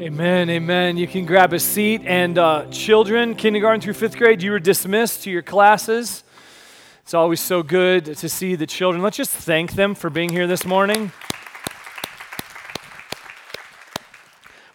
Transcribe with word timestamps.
Amen, 0.00 0.48
amen. 0.48 0.96
You 0.96 1.06
can 1.06 1.26
grab 1.26 1.52
a 1.52 1.60
seat. 1.60 2.00
And 2.06 2.38
uh, 2.38 2.64
children, 2.70 3.34
kindergarten 3.34 3.82
through 3.82 3.92
fifth 3.92 4.16
grade, 4.16 4.42
you 4.42 4.50
were 4.50 4.58
dismissed 4.58 5.24
to 5.24 5.30
your 5.30 5.42
classes. 5.42 6.24
It's 7.02 7.12
always 7.12 7.38
so 7.38 7.62
good 7.62 8.06
to 8.06 8.28
see 8.30 8.54
the 8.54 8.66
children. 8.66 9.02
Let's 9.02 9.18
just 9.18 9.30
thank 9.30 9.72
them 9.72 9.94
for 9.94 10.08
being 10.08 10.30
here 10.30 10.46
this 10.46 10.64
morning. 10.64 11.12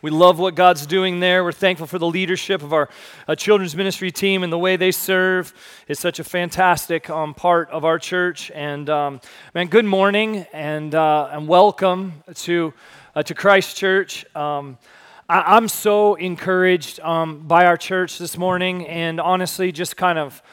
We 0.04 0.11
love 0.11 0.38
what 0.38 0.54
God's 0.54 0.86
doing 0.86 1.21
there. 1.21 1.44
We're 1.44 1.54
thankful 1.54 1.88
for 1.88 1.98
the 1.98 2.05
leadership 2.05 2.62
of 2.62 2.71
our 2.71 2.88
uh, 3.28 3.34
children's 3.34 3.76
ministry 3.76 4.12
team 4.12 4.44
and 4.44 4.54
the 4.54 4.60
way 4.60 4.76
they 4.76 4.92
serve. 4.92 5.55
It's 5.88 6.00
such 6.00 6.20
a 6.20 6.23
fantastic 6.23 7.10
um, 7.10 7.34
part 7.34 7.71
of 7.71 7.84
our 7.84 7.98
church. 7.98 8.52
And 8.52 8.88
um, 8.92 9.21
man, 9.55 9.70
good 9.70 9.86
morning 9.86 10.46
and, 10.54 10.94
uh, 10.94 11.30
and 11.32 11.48
welcome 11.48 12.23
to, 12.36 12.76
uh, 13.16 13.23
to 13.23 13.34
Christ 13.34 13.76
Church. 13.76 14.23
Um, 14.36 14.78
I, 15.28 15.57
am 15.57 15.68
so 15.68 16.14
encouraged 16.14 17.00
um, 17.00 17.47
by 17.47 17.66
our 17.66 17.78
church 17.78 18.20
this 18.20 18.38
morning 18.38 18.86
and 18.86 19.20
honestly 19.20 19.71
just 19.71 19.97
kind 19.97 20.20
of 20.20 20.43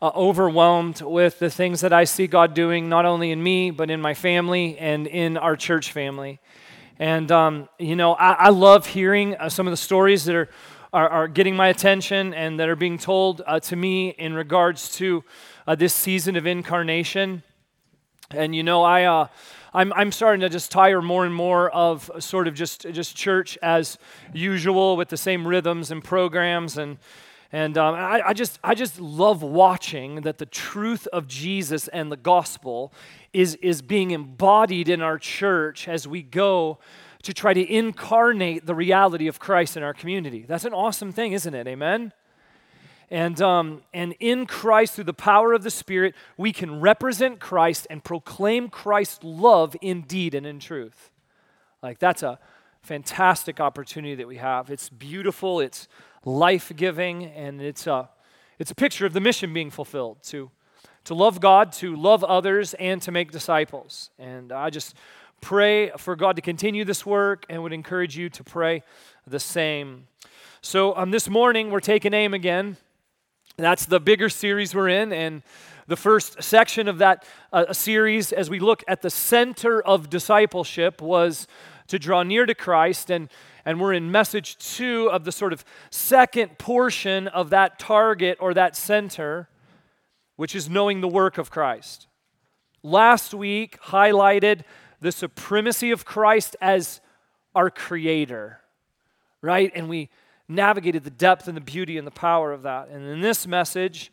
uh, 0.00 0.12
overwhelmed 0.14 1.00
with 1.00 1.40
the 1.40 1.50
things 1.50 1.80
that 1.80 1.92
I 1.92 2.04
see 2.04 2.28
God 2.28 2.54
doing, 2.54 2.88
not 2.88 3.04
only 3.04 3.32
in 3.32 3.42
me, 3.42 3.72
but 3.72 3.90
in 3.90 4.00
my 4.00 4.14
family 4.14 4.78
and 4.78 5.08
in 5.08 5.36
our 5.36 5.56
church 5.56 5.90
family. 5.90 6.38
And, 7.00 7.32
um, 7.32 7.68
you 7.80 7.96
know, 7.96 8.12
I, 8.14 8.34
I 8.34 8.48
love 8.50 8.86
hearing 8.86 9.34
uh, 9.34 9.48
some 9.48 9.66
of 9.66 9.72
the 9.72 9.76
stories 9.76 10.24
that 10.26 10.36
are, 10.36 10.48
are, 10.92 11.08
are, 11.08 11.28
getting 11.28 11.56
my 11.56 11.66
attention 11.66 12.32
and 12.32 12.60
that 12.60 12.68
are 12.68 12.76
being 12.76 12.98
told 12.98 13.42
uh, 13.44 13.58
to 13.58 13.74
me 13.74 14.10
in 14.10 14.34
regards 14.34 14.94
to 14.98 15.24
uh, 15.66 15.74
this 15.74 15.94
season 15.94 16.36
of 16.36 16.46
incarnation. 16.46 17.42
And, 18.30 18.54
you 18.54 18.62
know, 18.62 18.84
I. 18.84 19.28
I'm, 19.74 19.92
I'm 19.94 20.12
starting 20.12 20.40
to 20.40 20.50
just 20.50 20.70
tire 20.70 21.00
more 21.00 21.24
and 21.24 21.34
more 21.34 21.70
of 21.70 22.10
sort 22.18 22.46
of 22.46 22.54
just, 22.54 22.82
just 22.92 23.16
church 23.16 23.56
as 23.62 23.98
usual 24.32 24.96
with 24.96 25.08
the 25.08 25.16
same 25.16 25.46
rhythms 25.46 25.90
and 25.90 26.04
programs. 26.04 26.76
And, 26.76 26.98
and 27.52 27.78
um, 27.78 27.94
I, 27.94 28.20
I, 28.28 28.32
just, 28.34 28.58
I 28.62 28.74
just 28.74 29.00
love 29.00 29.42
watching 29.42 30.22
that 30.22 30.38
the 30.38 30.46
truth 30.46 31.06
of 31.06 31.26
Jesus 31.26 31.88
and 31.88 32.12
the 32.12 32.16
gospel 32.18 32.92
is, 33.32 33.54
is 33.56 33.80
being 33.80 34.10
embodied 34.10 34.90
in 34.90 35.00
our 35.00 35.18
church 35.18 35.88
as 35.88 36.06
we 36.06 36.22
go 36.22 36.78
to 37.22 37.32
try 37.32 37.54
to 37.54 37.72
incarnate 37.72 38.66
the 38.66 38.74
reality 38.74 39.26
of 39.26 39.38
Christ 39.38 39.76
in 39.76 39.82
our 39.82 39.94
community. 39.94 40.44
That's 40.46 40.64
an 40.64 40.74
awesome 40.74 41.12
thing, 41.12 41.32
isn't 41.32 41.54
it? 41.54 41.66
Amen? 41.66 42.12
And, 43.12 43.42
um, 43.42 43.82
and 43.92 44.14
in 44.20 44.46
Christ, 44.46 44.94
through 44.94 45.04
the 45.04 45.12
power 45.12 45.52
of 45.52 45.62
the 45.62 45.70
Spirit, 45.70 46.14
we 46.38 46.50
can 46.50 46.80
represent 46.80 47.40
Christ 47.40 47.86
and 47.90 48.02
proclaim 48.02 48.70
Christ's 48.70 49.22
love 49.22 49.76
in 49.82 50.00
deed 50.00 50.34
and 50.34 50.46
in 50.46 50.58
truth. 50.58 51.10
Like, 51.82 51.98
that's 51.98 52.22
a 52.22 52.38
fantastic 52.80 53.60
opportunity 53.60 54.14
that 54.14 54.26
we 54.26 54.38
have. 54.38 54.70
It's 54.70 54.88
beautiful, 54.88 55.60
it's 55.60 55.88
life 56.24 56.72
giving, 56.74 57.26
and 57.26 57.60
it's 57.60 57.86
a, 57.86 58.08
it's 58.58 58.70
a 58.70 58.74
picture 58.74 59.04
of 59.04 59.12
the 59.12 59.20
mission 59.20 59.52
being 59.52 59.70
fulfilled 59.70 60.22
to 60.24 60.50
to 61.04 61.14
love 61.14 61.40
God, 61.40 61.72
to 61.72 61.96
love 61.96 62.22
others, 62.24 62.74
and 62.74 63.02
to 63.02 63.10
make 63.10 63.30
disciples. 63.30 64.10
And 64.18 64.52
I 64.52 64.70
just 64.70 64.94
pray 65.40 65.90
for 65.98 66.14
God 66.14 66.36
to 66.36 66.42
continue 66.42 66.84
this 66.84 67.04
work 67.04 67.44
and 67.50 67.62
would 67.62 67.72
encourage 67.72 68.16
you 68.16 68.30
to 68.30 68.44
pray 68.44 68.84
the 69.26 69.40
same. 69.40 70.06
So 70.60 70.96
um, 70.96 71.10
this 71.10 71.28
morning, 71.28 71.70
we're 71.70 71.80
taking 71.80 72.14
aim 72.14 72.34
again. 72.34 72.76
That's 73.56 73.86
the 73.86 74.00
bigger 74.00 74.28
series 74.28 74.74
we're 74.74 74.88
in. 74.88 75.12
And 75.12 75.42
the 75.86 75.96
first 75.96 76.42
section 76.42 76.88
of 76.88 76.98
that 76.98 77.26
uh, 77.52 77.72
series, 77.72 78.32
as 78.32 78.48
we 78.48 78.58
look 78.58 78.82
at 78.88 79.02
the 79.02 79.10
center 79.10 79.82
of 79.82 80.08
discipleship, 80.08 81.02
was 81.02 81.46
to 81.88 81.98
draw 81.98 82.22
near 82.22 82.46
to 82.46 82.54
Christ. 82.54 83.10
And, 83.10 83.28
and 83.64 83.80
we're 83.80 83.92
in 83.92 84.10
message 84.10 84.56
two 84.58 85.10
of 85.10 85.24
the 85.24 85.32
sort 85.32 85.52
of 85.52 85.64
second 85.90 86.58
portion 86.58 87.28
of 87.28 87.50
that 87.50 87.78
target 87.78 88.38
or 88.40 88.54
that 88.54 88.76
center 88.76 89.48
which 90.36 90.54
is 90.56 90.68
knowing 90.68 91.00
the 91.00 91.08
work 91.08 91.38
of 91.38 91.50
Christ. 91.50 92.08
Last 92.82 93.34
week 93.34 93.80
highlighted 93.80 94.62
the 95.00 95.12
supremacy 95.12 95.90
of 95.90 96.04
Christ 96.04 96.56
as 96.60 97.00
our 97.54 97.70
creator, 97.70 98.60
right? 99.40 99.70
And 99.74 99.88
we 99.88 100.08
navigated 100.54 101.04
the 101.04 101.10
depth 101.10 101.48
and 101.48 101.56
the 101.56 101.62
beauty 101.62 101.98
and 101.98 102.06
the 102.06 102.12
power 102.12 102.52
of 102.52 102.62
that. 102.62 102.88
And 102.88 103.06
in 103.06 103.20
this 103.20 103.46
message, 103.46 104.12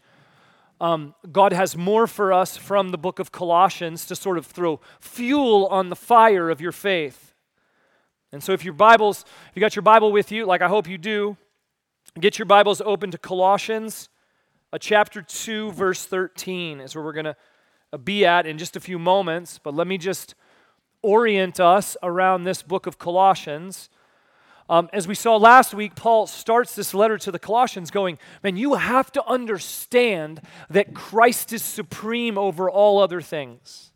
um, 0.81 1.13
God 1.31 1.53
has 1.53 1.75
more 1.75 2.07
for 2.07 2.31
us 2.31 2.55
from 2.57 2.89
the 2.89 2.97
book 2.97 3.19
of 3.19 3.31
Colossians 3.31 4.05
to 4.07 4.15
sort 4.15 4.37
of 4.37 4.45
throw 4.45 4.79
fuel 4.99 5.67
on 5.67 5.89
the 5.89 5.95
fire 5.95 6.49
of 6.49 6.61
your 6.61 6.71
faith. 6.71 7.33
And 8.31 8.43
so, 8.43 8.53
if 8.53 8.63
your 8.63 8.73
Bibles, 8.73 9.25
if 9.49 9.55
you 9.55 9.59
got 9.59 9.75
your 9.75 9.83
Bible 9.83 10.11
with 10.11 10.31
you, 10.31 10.45
like 10.45 10.61
I 10.61 10.67
hope 10.67 10.87
you 10.87 10.97
do, 10.97 11.35
get 12.19 12.39
your 12.39 12.45
Bibles 12.45 12.81
open 12.81 13.11
to 13.11 13.17
Colossians 13.17 14.09
uh, 14.71 14.77
chapter 14.77 15.23
2, 15.23 15.71
verse 15.71 16.05
13 16.05 16.79
is 16.79 16.93
where 16.93 17.03
we're 17.03 17.13
going 17.13 17.25
to 17.25 17.35
uh, 17.91 17.97
be 17.97 18.23
at 18.23 18.45
in 18.45 18.59
just 18.59 18.75
a 18.75 18.79
few 18.79 18.99
moments. 18.99 19.59
But 19.61 19.73
let 19.73 19.87
me 19.87 19.97
just 19.97 20.35
orient 21.01 21.59
us 21.59 21.97
around 22.03 22.43
this 22.43 22.61
book 22.61 22.85
of 22.85 22.99
Colossians. 22.99 23.89
Um, 24.69 24.87
as 24.93 25.07
we 25.07 25.15
saw 25.15 25.35
last 25.35 25.73
week, 25.73 25.95
Paul 25.95 26.27
starts 26.27 26.75
this 26.75 26.93
letter 26.93 27.17
to 27.17 27.31
the 27.31 27.39
Colossians 27.39 27.89
going, 27.89 28.19
Man, 28.43 28.55
you 28.55 28.75
have 28.75 29.11
to 29.13 29.25
understand 29.25 30.41
that 30.69 30.93
Christ 30.93 31.51
is 31.51 31.63
supreme 31.63 32.37
over 32.37 32.69
all 32.69 32.99
other 32.99 33.19
things. 33.19 33.91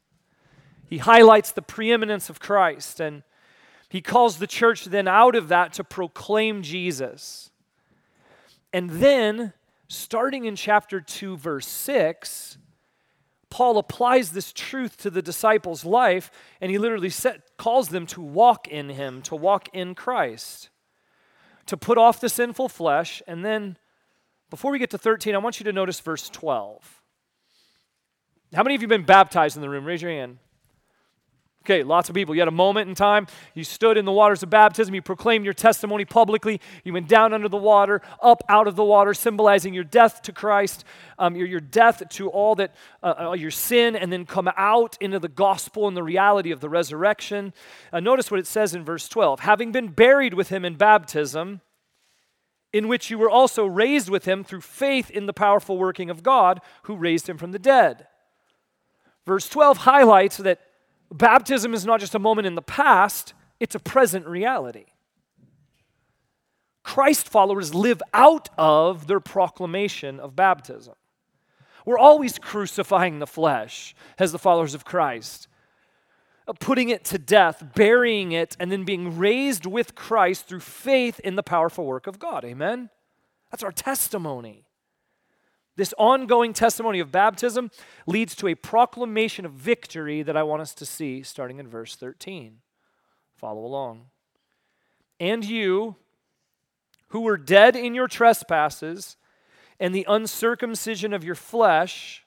He 0.90 0.98
highlights 0.98 1.52
the 1.52 1.62
preeminence 1.62 2.30
of 2.30 2.40
Christ, 2.40 3.00
and 3.00 3.22
he 3.88 4.02
calls 4.02 4.40
the 4.40 4.48
church 4.48 4.86
then 4.86 5.08
out 5.08 5.36
of 5.36 5.48
that 5.50 5.74
to 5.74 5.84
proclaim 5.84 6.64
Jesus. 6.64 7.52
And 8.72 8.90
then 8.90 9.54
starting 9.88 10.46
in 10.46 10.56
chapter 10.56 11.00
2, 11.00 11.38
verse 11.38 11.68
6, 11.68 12.58
Paul 13.54 13.78
applies 13.78 14.32
this 14.32 14.52
truth 14.52 14.98
to 14.98 15.12
the 15.12 15.22
disciples' 15.22 15.86
life, 15.86 16.32
and 16.60 16.72
he 16.72 16.80
literally 16.80 17.12
set, 17.12 17.56
calls 17.56 17.90
them 17.90 18.08
to 18.08 18.20
walk 18.20 18.68
in 18.68 18.90
him, 18.90 19.22
to 19.22 19.36
walk 19.36 19.70
in 19.74 19.94
Christ, 19.94 20.72
to 21.68 21.78
put 21.78 22.00
off 22.00 22.20
the 22.20 22.30
sinful 22.30 22.68
flesh. 22.68 23.22
And 23.28 23.46
then, 23.46 23.78
before 24.50 24.72
we 24.72 24.80
get 24.80 24.90
to 24.90 24.98
13, 24.98 25.36
I 25.36 25.38
want 25.38 25.60
you 25.60 25.66
to 25.66 25.72
notice 25.72 26.00
verse 26.00 26.30
12. 26.30 27.04
How 28.56 28.64
many 28.64 28.74
of 28.74 28.82
you 28.82 28.88
have 28.88 28.98
been 28.98 29.06
baptized 29.06 29.56
in 29.56 29.62
the 29.62 29.70
room? 29.70 29.86
Raise 29.86 30.02
your 30.02 30.10
hand. 30.10 30.40
Okay, 31.66 31.82
lots 31.82 32.10
of 32.10 32.16
people. 32.16 32.36
You 32.36 32.42
had 32.42 32.50
a 32.50 32.52
moment 32.52 32.90
in 32.90 32.96
time. 32.96 33.26
You 33.54 33.64
stood 33.64 33.98
in 33.98 34.04
the 34.04 34.12
waters 34.12 34.44
of 34.44 34.50
baptism. 34.50 34.94
You 34.94 35.02
proclaimed 35.02 35.46
your 35.46 35.54
testimony 35.54 36.04
publicly. 36.04 36.60
You 36.84 36.92
went 36.92 37.08
down 37.08 37.34
under 37.34 37.48
the 37.48 37.56
water, 37.56 38.02
up 38.22 38.44
out 38.50 38.68
of 38.68 38.76
the 38.76 38.84
water, 38.84 39.14
symbolizing 39.14 39.74
your 39.74 39.86
death 39.86 40.22
to 40.24 40.34
Christ, 40.34 40.84
um, 41.18 41.38
your, 41.38 41.48
your 41.48 41.62
death 41.62 42.04
to 42.08 42.30
all 42.30 42.56
that, 42.56 42.76
uh, 43.02 43.30
uh, 43.30 43.32
your 43.32 43.50
sin, 43.50 43.96
and 43.96 44.12
then 44.12 44.26
come 44.26 44.50
out 44.58 44.98
into 45.00 45.20
the 45.20 45.30
gospel 45.30 45.88
and 45.88 45.96
the 45.96 46.04
reality 46.04 46.52
of 46.52 46.60
the 46.60 46.68
resurrection. 46.68 47.54
Uh, 47.94 48.02
notice 48.02 48.30
what 48.30 48.42
it 48.42 48.48
says 48.48 48.76
in 48.76 48.84
verse 48.84 49.08
12 49.08 49.40
having 49.40 49.72
been 49.72 49.88
buried 49.88 50.34
with 50.34 50.50
him 50.50 50.66
in 50.66 50.76
baptism, 50.76 51.62
in 52.74 52.90
which 52.90 53.10
you 53.10 53.18
were 53.18 53.30
also 53.30 53.66
raised 53.66 54.10
with 54.10 54.26
him 54.26 54.44
through 54.44 54.62
faith 54.62 55.10
in 55.10 55.28
the 55.28 55.34
powerful 55.34 55.78
working 55.78 56.10
of 56.10 56.24
God 56.24 56.60
who 56.84 56.98
raised 56.98 57.30
him 57.30 57.38
from 57.38 57.54
the 57.54 57.60
dead. 57.60 58.08
Verse 59.26 59.48
12 59.48 59.78
highlights 59.78 60.36
that 60.38 60.60
Baptism 61.14 61.76
is 61.76 61.86
not 61.86 62.00
just 62.00 62.16
a 62.16 62.20
moment 62.20 62.48
in 62.48 62.56
the 62.56 62.62
past, 62.62 63.34
it's 63.60 63.76
a 63.76 63.80
present 63.80 64.26
reality. 64.26 64.86
Christ 66.84 67.30
followers 67.30 67.74
live 67.74 68.02
out 68.14 68.50
of 68.58 69.08
their 69.08 69.20
proclamation 69.20 70.20
of 70.20 70.36
baptism. 70.36 70.96
We're 71.86 72.00
always 72.00 72.40
crucifying 72.40 73.20
the 73.20 73.28
flesh 73.28 73.96
as 74.18 74.32
the 74.32 74.40
followers 74.40 74.74
of 74.74 74.86
Christ, 74.86 75.48
putting 76.60 76.90
it 76.90 77.06
to 77.06 77.18
death, 77.18 77.64
burying 77.76 78.32
it, 78.32 78.58
and 78.60 78.72
then 78.72 78.84
being 78.84 79.18
raised 79.18 79.66
with 79.66 79.96
Christ 79.96 80.48
through 80.48 80.62
faith 80.62 81.20
in 81.20 81.36
the 81.36 81.44
powerful 81.44 81.86
work 81.86 82.08
of 82.08 82.20
God. 82.20 82.44
Amen? 82.44 82.90
That's 83.52 83.64
our 83.64 83.72
testimony. 83.72 84.66
This 85.76 85.94
ongoing 85.98 86.54
testimony 86.54 87.00
of 87.00 87.12
baptism 87.12 87.72
leads 88.06 88.36
to 88.36 88.48
a 88.48 88.56
proclamation 88.56 89.46
of 89.46 89.54
victory 89.54 90.22
that 90.22 90.38
I 90.38 90.44
want 90.44 90.62
us 90.62 90.74
to 90.76 90.86
see 90.86 91.24
starting 91.24 91.60
in 91.60 91.68
verse 91.68 91.96
13. 91.96 92.60
Follow 93.36 93.66
along. 93.66 94.06
And 95.20 95.44
you, 95.44 95.96
who 97.10 97.22
were 97.22 97.38
dead 97.38 97.76
in 97.76 97.96
your 97.96 98.08
trespasses 98.08 99.18
and 99.80 99.94
the 99.94 100.06
uncircumcision 100.08 101.14
of 101.14 101.24
your 101.24 101.36
flesh, 101.36 102.24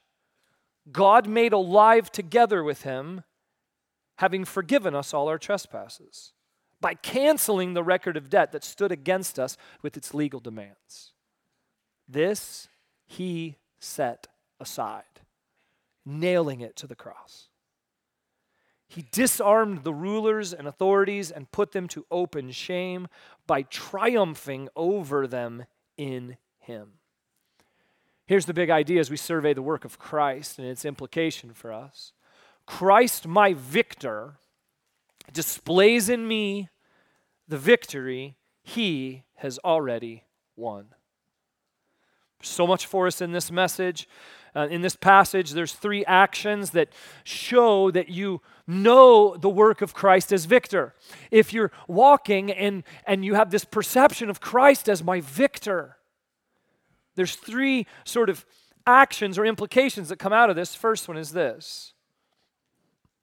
God 0.91 1.27
made 1.27 1.53
alive 1.53 2.11
together 2.11 2.63
with 2.63 2.83
him, 2.83 3.23
having 4.17 4.45
forgiven 4.45 4.95
us 4.95 5.15
all 5.15 5.29
our 5.29 5.39
trespasses, 5.39 6.33
by 6.81 6.95
canceling 6.95 7.75
the 7.75 7.83
record 7.83 8.17
of 8.17 8.31
debt 8.31 8.53
that 8.53 8.65
stood 8.65 8.93
against 8.93 9.39
us 9.39 9.57
with 9.83 9.97
its 9.97 10.15
legal 10.15 10.41
demands. 10.41 11.13
This 12.09 12.69
he 13.07 13.57
set 13.79 14.27
aside, 14.61 15.05
nailing 16.05 16.61
it 16.61 16.77
to 16.77 16.87
the 16.87 16.95
cross. 16.95 17.49
He 18.89 19.07
disarmed 19.11 19.85
the 19.85 19.95
rulers 19.95 20.53
and 20.53 20.69
authorities 20.69 21.31
and 21.31 21.51
put 21.51 21.73
them 21.73 21.89
to 21.89 22.07
open 22.11 22.51
shame 22.51 23.09
by 23.47 23.63
triumphing 23.63 24.69
over 24.77 25.27
them 25.27 25.65
in 25.97 26.37
Him. 26.59 26.93
Here's 28.27 28.47
the 28.47 28.55
big 28.55 28.71
idea 28.71 29.01
as 29.01 29.11
we 29.11 29.17
survey 29.17 29.55
the 29.55 29.63
work 29.63 29.85
of 29.85 29.99
Christ 29.99 30.59
and 30.59 30.67
its 30.67 30.85
implication 30.85 31.53
for 31.53 31.73
us 31.73 32.13
Christ, 32.67 33.27
my 33.27 33.55
victor, 33.55 34.39
displays 35.33 36.09
in 36.09 36.27
me 36.27 36.69
the 37.49 37.59
victory 37.59 38.37
he 38.63 39.25
has 39.37 39.59
already 39.65 40.25
won. 40.57 40.87
So 42.47 42.67
much 42.67 42.87
for 42.87 43.07
us 43.07 43.21
in 43.21 43.33
this 43.33 43.51
message. 43.51 44.09
Uh, 44.55 44.67
in 44.71 44.81
this 44.81 44.97
passage, 44.97 45.51
there's 45.51 45.73
three 45.73 46.05
actions 46.07 46.71
that 46.71 46.89
show 47.25 47.91
that 47.91 48.09
you 48.09 48.41
know 48.67 49.37
the 49.37 49.51
work 49.51 49.83
of 49.83 49.93
Christ 49.93 50.33
as 50.33 50.47
victor. 50.47 50.95
If 51.31 51.53
you're 51.53 51.71
walking 51.87 52.51
and, 52.51 52.83
and 53.07 53.25
you 53.25 53.35
have 53.35 53.51
this 53.51 53.67
perception 53.67 54.31
of 54.31 54.41
Christ 54.41 54.89
as 54.89 55.05
my 55.05 55.21
victor, 55.21 55.99
there's 57.17 57.35
three 57.35 57.87
sort 58.05 58.31
of 58.31 58.47
actions 58.87 59.37
or 59.37 59.45
implications 59.45 60.09
that 60.09 60.19
come 60.19 60.33
out 60.33 60.49
of 60.49 60.57
this. 60.57 60.75
First 60.75 61.09
one 61.09 61.17
is 61.17 61.33
this 61.33 61.93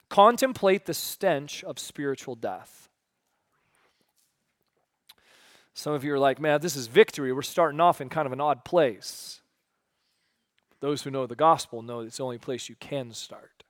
contemplate 0.08 0.86
the 0.86 0.94
stench 0.94 1.64
of 1.64 1.78
spiritual 1.78 2.36
death. 2.36 2.88
Some 5.74 5.92
of 5.92 6.04
you 6.04 6.14
are 6.14 6.18
like, 6.18 6.40
man, 6.40 6.60
this 6.60 6.76
is 6.76 6.86
victory. 6.86 7.32
We're 7.32 7.42
starting 7.42 7.80
off 7.80 8.00
in 8.00 8.08
kind 8.08 8.26
of 8.26 8.32
an 8.32 8.40
odd 8.40 8.64
place. 8.64 9.40
Those 10.78 11.02
who 11.02 11.10
know 11.10 11.26
the 11.26 11.34
gospel 11.34 11.82
know 11.82 12.00
it's 12.00 12.18
the 12.18 12.22
only 12.22 12.38
place 12.38 12.68
you 12.68 12.76
can 12.76 13.12
start. 13.12 13.64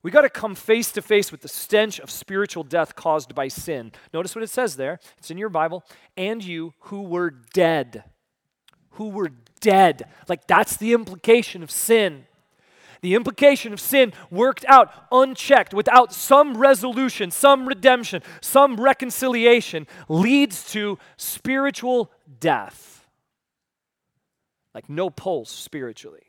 We 0.00 0.12
got 0.12 0.20
to 0.20 0.30
come 0.30 0.54
face 0.54 0.92
to 0.92 1.02
face 1.02 1.32
with 1.32 1.40
the 1.40 1.48
stench 1.48 1.98
of 1.98 2.08
spiritual 2.08 2.62
death 2.62 2.94
caused 2.94 3.34
by 3.34 3.48
sin. 3.48 3.90
Notice 4.14 4.36
what 4.36 4.44
it 4.44 4.50
says 4.50 4.76
there. 4.76 5.00
It's 5.18 5.30
in 5.30 5.38
your 5.38 5.48
Bible. 5.48 5.84
And 6.16 6.42
you 6.44 6.72
who 6.78 7.02
were 7.02 7.30
dead. 7.30 8.04
Who 8.90 9.08
were 9.08 9.32
dead. 9.60 10.08
Like 10.28 10.46
that's 10.46 10.76
the 10.76 10.92
implication 10.92 11.64
of 11.64 11.70
sin. 11.70 12.26
The 13.00 13.14
implication 13.14 13.72
of 13.72 13.80
sin 13.80 14.12
worked 14.30 14.64
out 14.66 14.92
unchecked 15.12 15.72
without 15.72 16.12
some 16.12 16.56
resolution, 16.56 17.30
some 17.30 17.66
redemption, 17.66 18.22
some 18.40 18.80
reconciliation 18.80 19.86
leads 20.08 20.70
to 20.72 20.98
spiritual 21.16 22.10
death. 22.40 23.06
Like 24.74 24.88
no 24.88 25.10
pulse 25.10 25.50
spiritually. 25.50 26.24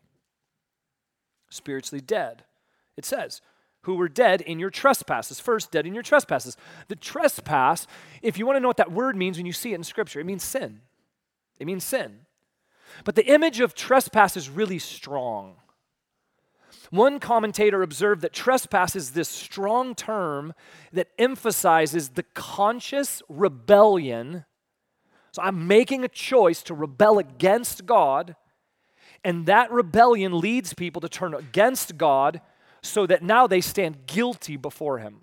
Spiritually 1.50 2.02
dead. 2.02 2.44
It 2.98 3.06
says, 3.06 3.42
who 3.84 3.96
were 3.96 4.10
dead 4.10 4.42
in 4.42 4.60
your 4.60 4.70
trespasses. 4.70 5.40
First, 5.40 5.72
dead 5.72 5.88
in 5.88 5.94
your 5.94 6.04
trespasses. 6.04 6.58
The 6.90 6.96
trespass, 6.96 7.88
if 8.22 8.38
you 8.38 8.46
want 8.46 8.58
to 8.58 8.60
know 8.60 8.68
what 8.68 8.78
that 8.78 8.92
word 8.92 9.16
means 9.16 9.38
when 9.38 9.46
you 9.46 9.54
see 9.54 9.72
it 9.72 9.76
in 9.76 9.84
Scripture, 9.84 10.20
it 10.20 10.26
means 10.26 10.44
sin. 10.44 10.82
It 11.60 11.66
means 11.66 11.84
sin. 11.84 12.20
But 13.04 13.16
the 13.16 13.26
image 13.26 13.60
of 13.60 13.74
trespass 13.74 14.36
is 14.36 14.50
really 14.50 14.80
strong. 14.80 15.56
One 16.90 17.20
commentator 17.20 17.84
observed 17.84 18.22
that 18.22 18.34
trespass 18.34 18.96
is 18.96 19.12
this 19.12 19.30
strong 19.30 19.94
term 19.94 20.54
that 20.92 21.10
emphasizes 21.20 22.10
the 22.10 22.24
conscious 22.34 23.22
rebellion. 23.30 24.46
So 25.32 25.44
I'm 25.44 25.68
making 25.68 26.04
a 26.04 26.08
choice 26.08 26.64
to 26.64 26.74
rebel 26.74 27.20
against 27.20 27.86
God, 27.86 28.36
and 29.24 29.46
that 29.46 29.72
rebellion 29.72 30.40
leads 30.40 30.74
people 30.74 31.02
to 31.02 31.10
turn 31.10 31.36
against 31.36 31.98
God 31.98 32.42
so 32.82 33.06
that 33.06 33.22
now 33.22 33.46
they 33.46 33.62
stand 33.62 34.08
guilty 34.08 34.58
before 34.58 34.98
Him. 34.98 35.22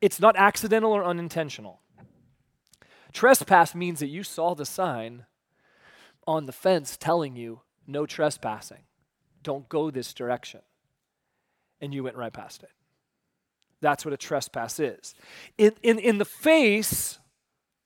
It's 0.00 0.18
not 0.18 0.36
accidental 0.36 0.92
or 0.92 1.04
unintentional. 1.04 1.80
Trespass 3.12 3.76
means 3.76 4.00
that 4.00 4.08
you 4.08 4.24
saw 4.24 4.54
the 4.54 4.66
sign 4.66 5.26
on 6.26 6.46
the 6.46 6.52
fence 6.52 6.96
telling 6.96 7.36
you 7.36 7.60
no 7.86 8.06
trespassing. 8.06 8.82
Don't 9.44 9.68
go 9.68 9.90
this 9.90 10.12
direction. 10.12 10.60
And 11.80 11.94
you 11.94 12.02
went 12.02 12.16
right 12.16 12.32
past 12.32 12.64
it. 12.64 12.70
That's 13.80 14.04
what 14.04 14.14
a 14.14 14.16
trespass 14.16 14.80
is. 14.80 15.14
In, 15.58 15.74
in, 15.82 15.98
in 15.98 16.18
the 16.18 16.24
face 16.24 17.18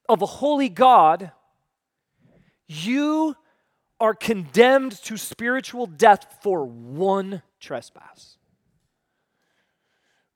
of 0.08 0.22
a 0.22 0.26
holy 0.26 0.69
God, 0.69 1.32
you 2.69 3.34
are 4.00 4.14
condemned 4.14 4.93
to 5.02 5.16
spiritual 5.16 5.87
death 5.87 6.38
for 6.43 6.64
one 6.64 7.43
trespass. 7.58 8.37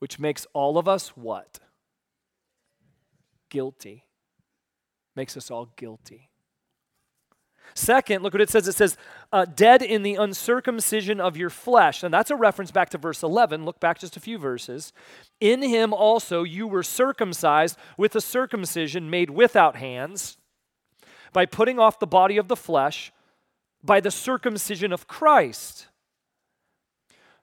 Which 0.00 0.18
makes 0.18 0.46
all 0.52 0.78
of 0.78 0.88
us 0.88 1.10
what? 1.10 1.60
Guilty. 3.48 4.04
Makes 5.14 5.36
us 5.36 5.50
all 5.50 5.72
guilty. 5.76 6.31
Second, 7.74 8.22
look 8.22 8.34
what 8.34 8.40
it 8.40 8.50
says. 8.50 8.68
It 8.68 8.74
says, 8.74 8.96
uh, 9.32 9.44
dead 9.44 9.82
in 9.82 10.02
the 10.02 10.16
uncircumcision 10.16 11.20
of 11.20 11.36
your 11.36 11.50
flesh. 11.50 12.02
And 12.02 12.12
that's 12.12 12.30
a 12.30 12.36
reference 12.36 12.70
back 12.70 12.90
to 12.90 12.98
verse 12.98 13.22
11. 13.22 13.64
Look 13.64 13.80
back 13.80 13.98
just 13.98 14.16
a 14.16 14.20
few 14.20 14.38
verses. 14.38 14.92
In 15.40 15.62
him 15.62 15.92
also 15.92 16.42
you 16.42 16.66
were 16.66 16.82
circumcised 16.82 17.78
with 17.96 18.14
a 18.14 18.20
circumcision 18.20 19.08
made 19.10 19.30
without 19.30 19.76
hands, 19.76 20.36
by 21.32 21.46
putting 21.46 21.78
off 21.78 21.98
the 21.98 22.06
body 22.06 22.36
of 22.36 22.48
the 22.48 22.56
flesh, 22.56 23.12
by 23.82 24.00
the 24.00 24.10
circumcision 24.10 24.92
of 24.92 25.06
Christ. 25.06 25.88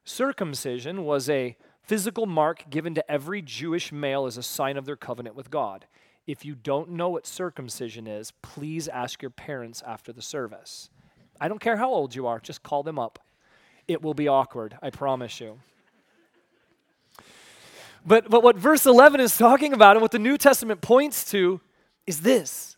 Circumcision 0.03 1.03
was 1.05 1.29
a 1.29 1.57
physical 1.81 2.27
mark 2.27 2.69
given 2.69 2.93
to 2.93 3.11
every 3.11 3.41
Jewish 3.41 3.91
male 3.91 4.25
as 4.25 4.37
a 4.37 4.43
sign 4.43 4.77
of 4.77 4.85
their 4.85 4.95
covenant 4.95 5.35
with 5.35 5.49
God. 5.49 5.87
If 6.29 6.45
you 6.45 6.53
don't 6.53 6.91
know 6.91 7.09
what 7.09 7.25
circumcision 7.25 8.05
is, 8.05 8.29
please 8.43 8.87
ask 8.87 9.19
your 9.19 9.31
parents 9.31 9.81
after 9.83 10.13
the 10.13 10.21
service. 10.21 10.91
I 11.41 11.47
don't 11.47 11.57
care 11.57 11.77
how 11.77 11.89
old 11.89 12.13
you 12.13 12.27
are, 12.27 12.39
just 12.39 12.61
call 12.61 12.83
them 12.83 12.99
up. 12.99 13.17
It 13.87 14.03
will 14.03 14.13
be 14.13 14.27
awkward, 14.27 14.77
I 14.79 14.91
promise 14.91 15.39
you. 15.39 15.57
But, 18.05 18.29
but 18.29 18.43
what 18.43 18.57
verse 18.57 18.85
11 18.85 19.19
is 19.21 19.39
talking 19.39 19.73
about 19.73 19.95
and 19.95 20.03
what 20.03 20.11
the 20.11 20.19
New 20.19 20.37
Testament 20.37 20.81
points 20.81 21.31
to 21.31 21.61
is 22.05 22.21
this 22.21 22.77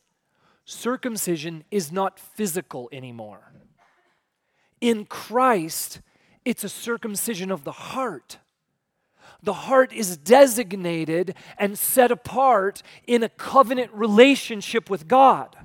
circumcision 0.63 1.65
is 1.71 1.92
not 1.92 2.18
physical 2.18 2.88
anymore. 2.94 3.51
In 4.80 5.03
Christ, 5.03 6.00
it's 6.45 6.63
a 6.63 6.69
circumcision 6.69 7.51
of 7.51 7.65
the 7.65 7.74
heart 7.74 8.38
the 9.43 9.53
heart 9.53 9.91
is 9.91 10.17
designated 10.17 11.35
and 11.57 11.77
set 11.77 12.11
apart 12.11 12.83
in 13.07 13.23
a 13.23 13.29
covenant 13.29 13.91
relationship 13.93 14.89
with 14.89 15.07
God. 15.07 15.55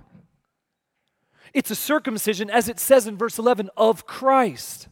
It's 1.52 1.71
a 1.71 1.75
circumcision, 1.75 2.50
as 2.50 2.68
it 2.68 2.78
says 2.78 3.06
in 3.06 3.16
verse 3.16 3.38
11, 3.38 3.71
of 3.76 4.06
Christ. 4.06 4.88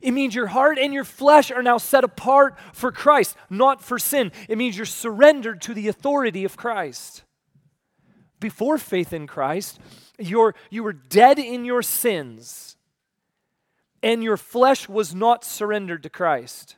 It 0.00 0.12
means 0.12 0.34
your 0.34 0.48
heart 0.48 0.78
and 0.78 0.92
your 0.92 1.04
flesh 1.04 1.50
are 1.50 1.62
now 1.62 1.78
set 1.78 2.02
apart 2.02 2.58
for 2.72 2.90
Christ, 2.90 3.36
not 3.50 3.82
for 3.82 3.98
sin. 3.98 4.32
It 4.48 4.58
means 4.58 4.76
you're 4.76 4.86
surrendered 4.86 5.60
to 5.62 5.74
the 5.74 5.88
authority 5.88 6.44
of 6.44 6.56
Christ. 6.56 7.24
Before 8.40 8.78
faith 8.78 9.12
in 9.12 9.26
Christ, 9.26 9.78
you're, 10.18 10.54
you 10.70 10.82
were 10.82 10.92
dead 10.92 11.38
in 11.38 11.64
your 11.64 11.82
sins, 11.82 12.76
and 14.02 14.22
your 14.22 14.36
flesh 14.36 14.88
was 14.88 15.14
not 15.14 15.44
surrendered 15.44 16.02
to 16.02 16.10
Christ. 16.10 16.76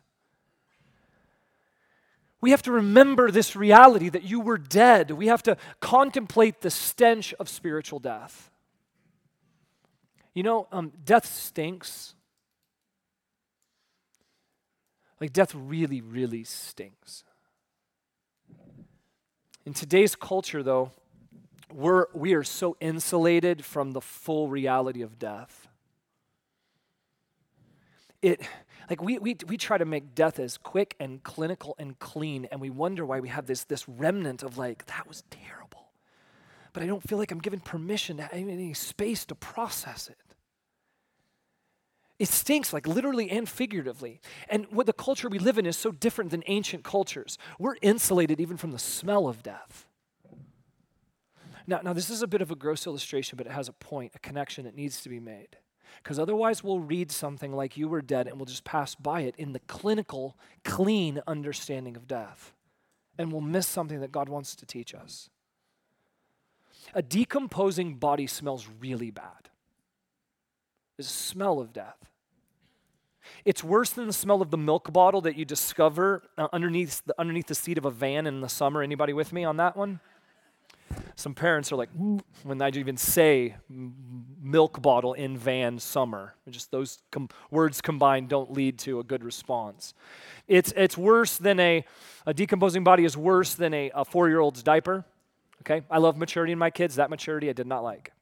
We 2.44 2.50
have 2.50 2.60
to 2.64 2.72
remember 2.72 3.30
this 3.30 3.56
reality 3.56 4.10
that 4.10 4.24
you 4.24 4.38
were 4.38 4.58
dead. 4.58 5.12
We 5.12 5.28
have 5.28 5.42
to 5.44 5.56
contemplate 5.80 6.60
the 6.60 6.68
stench 6.68 7.32
of 7.40 7.48
spiritual 7.48 8.00
death. 8.00 8.50
You 10.34 10.42
know, 10.42 10.68
um, 10.70 10.92
death 11.06 11.24
stinks. 11.24 12.12
Like, 15.22 15.32
death 15.32 15.54
really, 15.54 16.02
really 16.02 16.44
stinks. 16.44 17.24
In 19.64 19.72
today's 19.72 20.14
culture, 20.14 20.62
though, 20.62 20.90
we're, 21.72 22.08
we 22.12 22.34
are 22.34 22.44
so 22.44 22.76
insulated 22.78 23.64
from 23.64 23.92
the 23.92 24.02
full 24.02 24.50
reality 24.50 25.00
of 25.00 25.18
death. 25.18 25.66
It, 28.24 28.40
like 28.88 29.02
we, 29.02 29.18
we, 29.18 29.36
we 29.46 29.58
try 29.58 29.76
to 29.76 29.84
make 29.84 30.14
death 30.14 30.38
as 30.38 30.56
quick 30.56 30.96
and 30.98 31.22
clinical 31.22 31.74
and 31.78 31.98
clean, 31.98 32.46
and 32.50 32.58
we 32.58 32.70
wonder 32.70 33.04
why 33.04 33.20
we 33.20 33.28
have 33.28 33.44
this, 33.44 33.64
this 33.64 33.86
remnant 33.86 34.42
of 34.42 34.56
like, 34.56 34.86
that 34.86 35.06
was 35.06 35.24
terrible. 35.28 35.90
But 36.72 36.82
I 36.82 36.86
don't 36.86 37.06
feel 37.06 37.18
like 37.18 37.30
I'm 37.30 37.38
given 37.38 37.60
permission 37.60 38.16
to 38.16 38.22
have 38.22 38.32
any 38.32 38.72
space 38.72 39.26
to 39.26 39.34
process 39.34 40.08
it. 40.08 40.16
It 42.18 42.28
stinks, 42.28 42.72
like 42.72 42.86
literally 42.86 43.30
and 43.30 43.46
figuratively. 43.46 44.22
And 44.48 44.68
what 44.70 44.86
the 44.86 44.94
culture 44.94 45.28
we 45.28 45.38
live 45.38 45.58
in 45.58 45.66
is 45.66 45.76
so 45.76 45.90
different 45.90 46.30
than 46.30 46.42
ancient 46.46 46.82
cultures. 46.82 47.36
We're 47.58 47.76
insulated 47.82 48.40
even 48.40 48.56
from 48.56 48.70
the 48.70 48.78
smell 48.78 49.28
of 49.28 49.42
death. 49.42 49.86
Now, 51.66 51.80
now, 51.84 51.92
this 51.92 52.08
is 52.08 52.22
a 52.22 52.26
bit 52.26 52.40
of 52.40 52.50
a 52.50 52.56
gross 52.56 52.86
illustration, 52.86 53.36
but 53.36 53.46
it 53.46 53.52
has 53.52 53.68
a 53.68 53.72
point, 53.72 54.12
a 54.14 54.18
connection 54.18 54.64
that 54.64 54.74
needs 54.74 55.02
to 55.02 55.10
be 55.10 55.20
made. 55.20 55.58
Because 56.02 56.18
otherwise, 56.18 56.62
we'll 56.62 56.80
read 56.80 57.10
something 57.10 57.52
like 57.52 57.76
you 57.76 57.88
were 57.88 58.02
dead 58.02 58.26
and 58.26 58.36
we'll 58.36 58.46
just 58.46 58.64
pass 58.64 58.94
by 58.94 59.22
it 59.22 59.34
in 59.38 59.52
the 59.52 59.60
clinical, 59.60 60.36
clean 60.64 61.22
understanding 61.26 61.96
of 61.96 62.06
death. 62.06 62.52
And 63.18 63.32
we'll 63.32 63.40
miss 63.40 63.66
something 63.66 64.00
that 64.00 64.12
God 64.12 64.28
wants 64.28 64.54
to 64.56 64.66
teach 64.66 64.94
us. 64.94 65.30
A 66.94 67.02
decomposing 67.02 67.94
body 67.94 68.26
smells 68.26 68.68
really 68.80 69.10
bad. 69.10 69.48
There's 70.96 71.06
a 71.06 71.10
smell 71.10 71.60
of 71.60 71.72
death. 71.72 71.96
It's 73.44 73.64
worse 73.64 73.90
than 73.90 74.06
the 74.06 74.12
smell 74.12 74.42
of 74.42 74.50
the 74.50 74.58
milk 74.58 74.92
bottle 74.92 75.20
that 75.22 75.36
you 75.36 75.44
discover 75.44 76.22
uh, 76.36 76.48
underneath, 76.52 77.02
the, 77.06 77.14
underneath 77.18 77.46
the 77.46 77.54
seat 77.54 77.78
of 77.78 77.84
a 77.84 77.90
van 77.90 78.26
in 78.26 78.40
the 78.40 78.48
summer. 78.48 78.82
Anybody 78.82 79.12
with 79.12 79.32
me 79.32 79.44
on 79.44 79.56
that 79.56 79.76
one? 79.76 80.00
Some 81.16 81.34
parents 81.34 81.72
are 81.72 81.76
like, 81.76 81.90
when 82.42 82.60
I 82.60 82.68
even 82.68 82.96
say 82.96 83.54
milk 83.68 84.82
bottle 84.82 85.14
in 85.14 85.36
van 85.36 85.78
summer. 85.78 86.34
Just 86.48 86.70
those 86.70 87.00
com- 87.10 87.28
words 87.50 87.80
combined 87.80 88.28
don't 88.28 88.52
lead 88.52 88.78
to 88.80 89.00
a 89.00 89.04
good 89.04 89.24
response. 89.24 89.94
It's, 90.46 90.72
it's 90.76 90.98
worse 90.98 91.38
than 91.38 91.58
a, 91.60 91.84
a 92.26 92.34
decomposing 92.34 92.84
body 92.84 93.04
is 93.04 93.16
worse 93.16 93.54
than 93.54 93.72
a, 93.74 93.90
a 93.94 94.04
four 94.04 94.28
year 94.28 94.40
old's 94.40 94.62
diaper. 94.62 95.04
Okay? 95.62 95.84
I 95.90 95.98
love 95.98 96.16
maturity 96.16 96.52
in 96.52 96.58
my 96.58 96.70
kids. 96.70 96.96
That 96.96 97.10
maturity 97.10 97.48
I 97.48 97.52
did 97.52 97.66
not 97.66 97.82
like. 97.82 98.12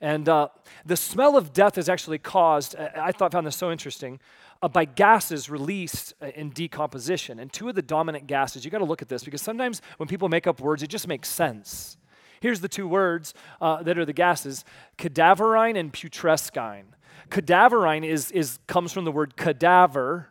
And 0.00 0.28
uh, 0.28 0.48
the 0.86 0.96
smell 0.96 1.36
of 1.36 1.52
death 1.52 1.76
is 1.76 1.88
actually 1.88 2.18
caused, 2.18 2.74
I 2.76 3.12
thought 3.12 3.32
found 3.32 3.46
this 3.46 3.56
so 3.56 3.70
interesting, 3.70 4.18
uh, 4.62 4.68
by 4.68 4.84
gases 4.84 5.48
released 5.48 6.14
uh, 6.20 6.26
in 6.34 6.50
decomposition. 6.50 7.38
And 7.38 7.52
two 7.52 7.68
of 7.68 7.74
the 7.74 7.82
dominant 7.82 8.26
gases, 8.26 8.64
you 8.64 8.70
got 8.70 8.78
to 8.78 8.84
look 8.84 9.02
at 9.02 9.08
this 9.08 9.24
because 9.24 9.42
sometimes 9.42 9.80
when 9.96 10.08
people 10.08 10.28
make 10.28 10.46
up 10.46 10.60
words, 10.60 10.82
it 10.82 10.88
just 10.88 11.08
makes 11.08 11.28
sense. 11.28 11.96
Here's 12.40 12.60
the 12.60 12.68
two 12.68 12.88
words 12.88 13.34
uh, 13.60 13.82
that 13.82 13.98
are 13.98 14.04
the 14.04 14.12
gases 14.12 14.64
cadaverine 14.98 15.78
and 15.78 15.92
putrescine. 15.92 16.86
Cadaverine 17.28 18.04
is, 18.04 18.30
is, 18.30 18.58
comes 18.66 18.92
from 18.92 19.04
the 19.04 19.12
word 19.12 19.36
cadaver, 19.36 20.28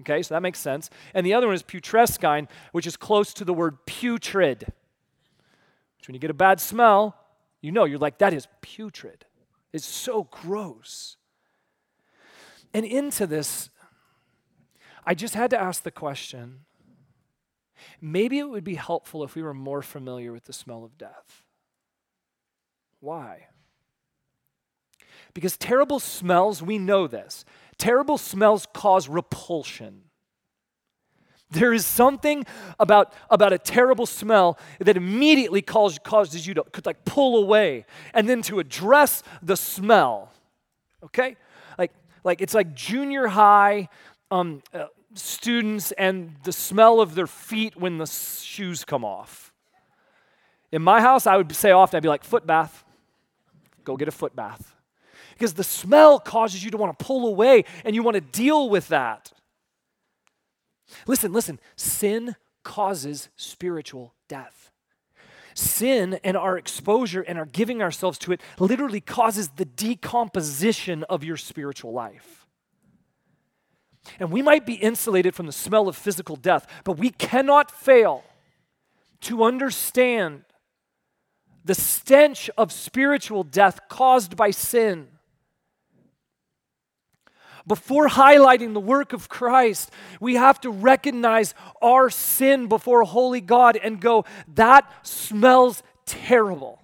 okay, 0.00 0.20
so 0.22 0.34
that 0.34 0.42
makes 0.42 0.58
sense. 0.58 0.90
And 1.14 1.24
the 1.24 1.32
other 1.32 1.46
one 1.46 1.54
is 1.54 1.62
putrescine, 1.62 2.48
which 2.72 2.86
is 2.86 2.96
close 2.96 3.32
to 3.34 3.44
the 3.44 3.54
word 3.54 3.86
putrid. 3.86 4.60
Which, 5.96 6.08
when 6.08 6.14
you 6.14 6.20
get 6.20 6.30
a 6.30 6.34
bad 6.34 6.60
smell, 6.60 7.16
you 7.60 7.72
know, 7.72 7.84
you're 7.84 7.98
like, 7.98 8.18
that 8.18 8.34
is 8.34 8.46
putrid. 8.60 9.24
It's 9.72 9.86
so 9.86 10.24
gross. 10.30 11.16
And 12.74 12.84
into 12.84 13.26
this, 13.26 13.70
I 15.06 15.14
just 15.14 15.34
had 15.34 15.50
to 15.50 15.60
ask 15.60 15.82
the 15.84 15.90
question 15.90 16.60
maybe 18.00 18.38
it 18.38 18.48
would 18.48 18.64
be 18.64 18.74
helpful 18.74 19.24
if 19.24 19.34
we 19.34 19.42
were 19.42 19.54
more 19.54 19.82
familiar 19.82 20.32
with 20.32 20.44
the 20.44 20.52
smell 20.52 20.84
of 20.84 20.98
death. 20.98 21.44
Why? 23.00 23.48
Because 25.34 25.56
terrible 25.56 25.98
smells, 25.98 26.62
we 26.62 26.78
know 26.78 27.06
this, 27.06 27.44
terrible 27.76 28.18
smells 28.18 28.66
cause 28.72 29.08
repulsion. 29.08 30.02
There 31.50 31.72
is 31.72 31.86
something 31.86 32.46
about, 32.80 33.12
about 33.30 33.52
a 33.52 33.58
terrible 33.58 34.06
smell 34.06 34.58
that 34.80 34.96
immediately 34.96 35.62
causes, 35.62 35.98
causes 36.02 36.46
you 36.46 36.54
to 36.54 36.64
like 36.84 37.04
pull 37.04 37.36
away 37.36 37.84
and 38.12 38.28
then 38.28 38.42
to 38.42 38.58
address 38.58 39.22
the 39.42 39.56
smell. 39.56 40.32
Okay? 41.04 41.36
Like, 42.24 42.40
it's 42.40 42.54
like 42.54 42.74
junior 42.74 43.28
high 43.28 43.88
um, 44.30 44.62
uh, 44.72 44.86
students 45.14 45.92
and 45.92 46.34
the 46.42 46.52
smell 46.52 47.00
of 47.00 47.14
their 47.14 47.26
feet 47.26 47.76
when 47.76 47.98
the 47.98 48.06
shoes 48.06 48.84
come 48.84 49.04
off. 49.04 49.52
In 50.72 50.82
my 50.82 51.00
house, 51.00 51.26
I 51.26 51.36
would 51.36 51.54
say 51.54 51.70
often, 51.70 51.98
I'd 51.98 52.02
be 52.02 52.08
like, 52.08 52.24
foot 52.24 52.46
bath. 52.46 52.84
Go 53.84 53.96
get 53.96 54.08
a 54.08 54.12
foot 54.12 54.34
bath. 54.34 54.74
Because 55.32 55.54
the 55.54 55.64
smell 55.64 56.18
causes 56.18 56.64
you 56.64 56.70
to 56.70 56.76
want 56.76 56.98
to 56.98 57.04
pull 57.04 57.28
away 57.28 57.64
and 57.84 57.94
you 57.94 58.02
want 58.02 58.14
to 58.14 58.20
deal 58.20 58.68
with 58.68 58.88
that. 58.88 59.32
Listen, 61.06 61.32
listen. 61.32 61.60
Sin 61.76 62.36
causes 62.62 63.28
spiritual 63.36 64.14
death. 64.28 64.63
Sin 65.54 66.18
and 66.24 66.36
our 66.36 66.58
exposure 66.58 67.22
and 67.22 67.38
our 67.38 67.46
giving 67.46 67.80
ourselves 67.80 68.18
to 68.18 68.32
it 68.32 68.40
literally 68.58 69.00
causes 69.00 69.50
the 69.50 69.64
decomposition 69.64 71.04
of 71.04 71.22
your 71.24 71.36
spiritual 71.36 71.92
life. 71.92 72.46
And 74.18 74.30
we 74.30 74.42
might 74.42 74.66
be 74.66 74.74
insulated 74.74 75.34
from 75.34 75.46
the 75.46 75.52
smell 75.52 75.88
of 75.88 75.96
physical 75.96 76.36
death, 76.36 76.66
but 76.84 76.98
we 76.98 77.10
cannot 77.10 77.70
fail 77.70 78.24
to 79.22 79.44
understand 79.44 80.44
the 81.64 81.74
stench 81.74 82.50
of 82.58 82.70
spiritual 82.70 83.42
death 83.42 83.80
caused 83.88 84.36
by 84.36 84.50
sin 84.50 85.08
before 87.66 88.08
highlighting 88.08 88.74
the 88.74 88.80
work 88.80 89.12
of 89.12 89.28
Christ, 89.28 89.90
we 90.20 90.34
have 90.34 90.60
to 90.62 90.70
recognize 90.70 91.54
our 91.80 92.10
sin 92.10 92.68
before 92.68 93.02
holy 93.04 93.40
God 93.40 93.76
and 93.76 94.00
go, 94.00 94.24
that 94.54 94.90
smells 95.02 95.82
terrible. 96.04 96.80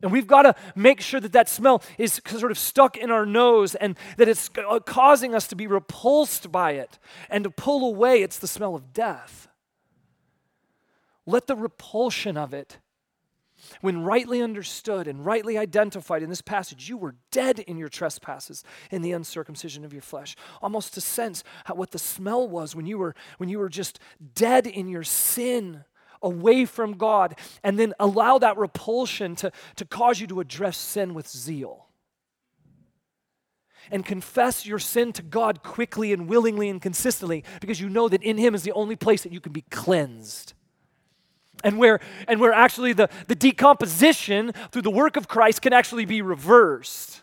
And 0.00 0.12
we've 0.12 0.28
got 0.28 0.42
to 0.42 0.54
make 0.76 1.00
sure 1.00 1.18
that 1.18 1.32
that 1.32 1.48
smell 1.48 1.82
is 1.98 2.20
sort 2.28 2.52
of 2.52 2.58
stuck 2.58 2.96
in 2.96 3.10
our 3.10 3.26
nose 3.26 3.74
and 3.74 3.96
that 4.16 4.28
it's 4.28 4.48
uh, 4.56 4.78
causing 4.80 5.34
us 5.34 5.48
to 5.48 5.56
be 5.56 5.66
repulsed 5.66 6.52
by 6.52 6.72
it 6.72 6.98
and 7.28 7.42
to 7.42 7.50
pull 7.50 7.84
away. 7.84 8.22
It's 8.22 8.38
the 8.38 8.46
smell 8.46 8.76
of 8.76 8.92
death. 8.92 9.48
Let 11.26 11.48
the 11.48 11.56
repulsion 11.56 12.36
of 12.36 12.54
it 12.54 12.78
when 13.80 14.02
rightly 14.02 14.42
understood 14.42 15.06
and 15.06 15.24
rightly 15.24 15.58
identified 15.58 16.22
in 16.22 16.28
this 16.28 16.42
passage, 16.42 16.88
you 16.88 16.96
were 16.96 17.16
dead 17.30 17.58
in 17.60 17.76
your 17.76 17.88
trespasses 17.88 18.64
in 18.90 19.02
the 19.02 19.12
uncircumcision 19.12 19.84
of 19.84 19.92
your 19.92 20.02
flesh. 20.02 20.36
Almost 20.62 20.94
to 20.94 21.00
sense 21.00 21.44
how, 21.64 21.74
what 21.74 21.90
the 21.90 21.98
smell 21.98 22.48
was 22.48 22.74
when 22.74 22.86
you 22.86 22.98
were 22.98 23.14
when 23.38 23.48
you 23.48 23.58
were 23.58 23.68
just 23.68 23.98
dead 24.34 24.66
in 24.66 24.88
your 24.88 25.04
sin 25.04 25.84
away 26.22 26.64
from 26.64 26.94
God, 26.94 27.38
and 27.62 27.78
then 27.78 27.94
allow 28.00 28.38
that 28.38 28.56
repulsion 28.56 29.36
to, 29.36 29.52
to 29.76 29.84
cause 29.84 30.20
you 30.20 30.26
to 30.26 30.40
address 30.40 30.76
sin 30.76 31.14
with 31.14 31.28
zeal. 31.28 31.86
And 33.90 34.04
confess 34.04 34.66
your 34.66 34.80
sin 34.80 35.12
to 35.14 35.22
God 35.22 35.62
quickly 35.62 36.12
and 36.12 36.28
willingly 36.28 36.68
and 36.68 36.82
consistently 36.82 37.44
because 37.60 37.80
you 37.80 37.88
know 37.88 38.08
that 38.08 38.22
in 38.22 38.36
Him 38.36 38.54
is 38.54 38.62
the 38.62 38.72
only 38.72 38.96
place 38.96 39.22
that 39.22 39.32
you 39.32 39.40
can 39.40 39.52
be 39.52 39.62
cleansed 39.70 40.54
and 41.64 41.78
where 41.78 42.00
and 42.26 42.40
where 42.40 42.52
actually 42.52 42.92
the, 42.92 43.08
the 43.26 43.34
decomposition 43.34 44.52
through 44.70 44.82
the 44.82 44.90
work 44.90 45.16
of 45.16 45.28
christ 45.28 45.62
can 45.62 45.72
actually 45.72 46.04
be 46.04 46.22
reversed. 46.22 47.22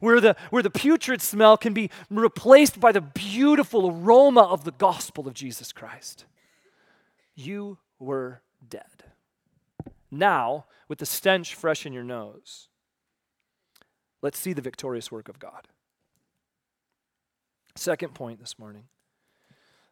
Where 0.00 0.20
the 0.20 0.36
where 0.50 0.62
the 0.62 0.70
putrid 0.70 1.22
smell 1.22 1.56
can 1.56 1.72
be 1.72 1.90
replaced 2.10 2.78
by 2.78 2.92
the 2.92 3.00
beautiful 3.00 3.90
aroma 3.90 4.42
of 4.42 4.64
the 4.64 4.72
gospel 4.72 5.26
of 5.26 5.34
jesus 5.34 5.72
christ. 5.72 6.24
You 7.34 7.78
were 7.98 8.42
dead. 8.66 9.04
Now 10.10 10.66
with 10.88 10.98
the 10.98 11.06
stench 11.06 11.54
fresh 11.54 11.86
in 11.86 11.92
your 11.92 12.04
nose 12.04 12.68
let's 14.20 14.38
see 14.38 14.52
the 14.52 14.62
victorious 14.62 15.12
work 15.12 15.28
of 15.28 15.38
god. 15.38 15.68
Second 17.76 18.12
point 18.14 18.40
this 18.40 18.58
morning. 18.58 18.84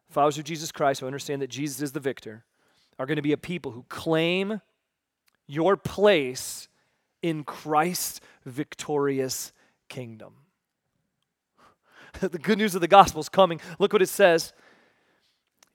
Followers 0.09 0.37
of 0.37 0.43
jesus 0.43 0.71
christ 0.71 0.99
who 0.99 1.07
understand 1.07 1.41
that 1.41 1.49
jesus 1.49 1.81
is 1.81 1.91
the 1.91 1.99
victor 1.99 2.45
are 2.99 3.05
going 3.05 3.17
to 3.17 3.21
be 3.21 3.33
a 3.33 3.37
people 3.37 3.71
who 3.71 3.85
claim 3.89 4.61
your 5.47 5.77
place 5.77 6.67
in 7.21 7.43
Christ's 7.43 8.19
victorious 8.45 9.51
kingdom. 9.89 10.33
the 12.19 12.39
good 12.39 12.57
news 12.57 12.75
of 12.75 12.81
the 12.81 12.87
gospel 12.87 13.21
is 13.21 13.29
coming. 13.29 13.59
Look 13.79 13.93
what 13.93 14.01
it 14.01 14.09
says. 14.09 14.53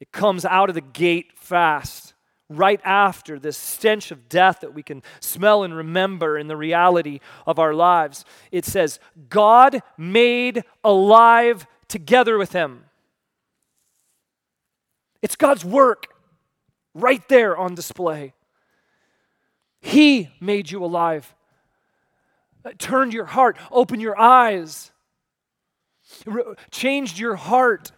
It 0.00 0.12
comes 0.12 0.44
out 0.44 0.68
of 0.68 0.74
the 0.74 0.80
gate 0.80 1.32
fast, 1.36 2.14
right 2.48 2.80
after 2.84 3.38
this 3.38 3.56
stench 3.56 4.10
of 4.10 4.28
death 4.28 4.60
that 4.60 4.74
we 4.74 4.82
can 4.82 5.02
smell 5.20 5.62
and 5.62 5.74
remember 5.74 6.36
in 6.36 6.48
the 6.48 6.56
reality 6.56 7.20
of 7.46 7.58
our 7.58 7.72
lives. 7.72 8.24
It 8.50 8.64
says, 8.64 8.98
God 9.28 9.80
made 9.96 10.64
alive 10.82 11.66
together 11.88 12.36
with 12.36 12.52
him. 12.52 12.84
It's 15.22 15.36
God's 15.36 15.64
work 15.64 16.11
right 16.94 17.26
there 17.28 17.56
on 17.56 17.74
display. 17.74 18.34
He 19.80 20.30
made 20.40 20.70
you 20.70 20.84
alive, 20.84 21.34
turned 22.78 23.12
your 23.12 23.24
heart, 23.26 23.56
opened 23.70 24.02
your 24.02 24.18
eyes, 24.18 24.92
changed 26.70 27.18
your 27.18 27.36
heart. 27.36 27.92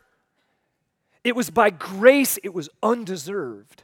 It 1.22 1.36
was 1.36 1.50
by 1.50 1.70
grace, 1.70 2.38
it 2.42 2.54
was 2.54 2.68
undeserved. 2.82 3.82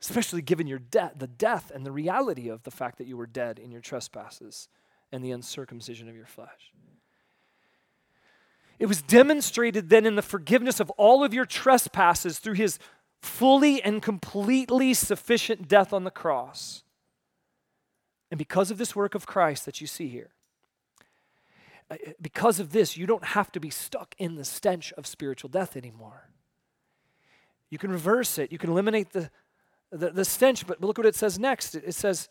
Especially 0.00 0.42
given 0.42 0.66
your 0.66 0.78
death, 0.78 1.14
the 1.16 1.26
death 1.26 1.72
and 1.74 1.86
the 1.86 1.92
reality 1.92 2.50
of 2.50 2.62
the 2.64 2.70
fact 2.70 2.98
that 2.98 3.06
you 3.06 3.16
were 3.16 3.26
dead 3.26 3.58
in 3.58 3.70
your 3.70 3.80
trespasses 3.80 4.68
and 5.10 5.24
the 5.24 5.30
uncircumcision 5.30 6.10
of 6.10 6.16
your 6.16 6.26
flesh. 6.26 6.72
It 8.78 8.86
was 8.86 9.00
demonstrated 9.00 9.88
then 9.88 10.04
in 10.04 10.16
the 10.16 10.22
forgiveness 10.22 10.80
of 10.80 10.90
all 10.90 11.24
of 11.24 11.32
your 11.32 11.46
trespasses 11.46 12.38
through 12.38 12.54
his 12.54 12.78
fully 13.24 13.82
and 13.82 14.02
completely 14.02 14.94
sufficient 14.94 15.66
death 15.66 15.92
on 15.92 16.04
the 16.04 16.10
cross. 16.10 16.82
And 18.30 18.38
because 18.38 18.70
of 18.70 18.78
this 18.78 18.94
work 18.94 19.14
of 19.14 19.26
Christ 19.26 19.64
that 19.64 19.80
you 19.80 19.86
see 19.86 20.08
here, 20.08 20.30
uh, 21.90 21.96
because 22.20 22.60
of 22.60 22.72
this, 22.72 22.96
you 22.96 23.06
don't 23.06 23.24
have 23.24 23.50
to 23.52 23.60
be 23.60 23.70
stuck 23.70 24.14
in 24.18 24.36
the 24.36 24.44
stench 24.44 24.92
of 24.92 25.06
spiritual 25.06 25.48
death 25.48 25.76
anymore. 25.76 26.30
You 27.70 27.78
can 27.78 27.90
reverse 27.90 28.38
it, 28.38 28.52
you 28.52 28.58
can 28.58 28.70
eliminate 28.70 29.12
the, 29.12 29.30
the, 29.90 30.10
the 30.10 30.24
stench, 30.24 30.66
but 30.66 30.80
look 30.80 30.98
what 30.98 31.06
it 31.06 31.14
says 31.14 31.38
next. 31.38 31.74
It 31.74 31.94
says, 31.94 32.28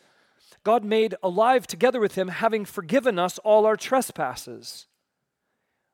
God 0.64 0.84
made 0.84 1.16
alive 1.24 1.68
together 1.68 2.00
with 2.00 2.16
him, 2.16 2.28
having 2.30 2.66
forgiven 2.66 3.18
us 3.20 3.40
all 3.40 3.66
our 3.66 3.76
trespasses 3.76 4.88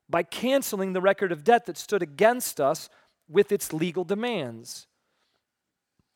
by 0.08 0.22
canceling 0.22 0.92
the 0.92 1.00
record 1.00 1.32
of 1.32 1.44
debt 1.44 1.66
that 1.66 1.78
stood 1.78 2.02
against 2.02 2.60
us 2.60 2.88
with 3.28 3.52
its 3.52 3.72
legal 3.72 4.04
demands. 4.04 4.86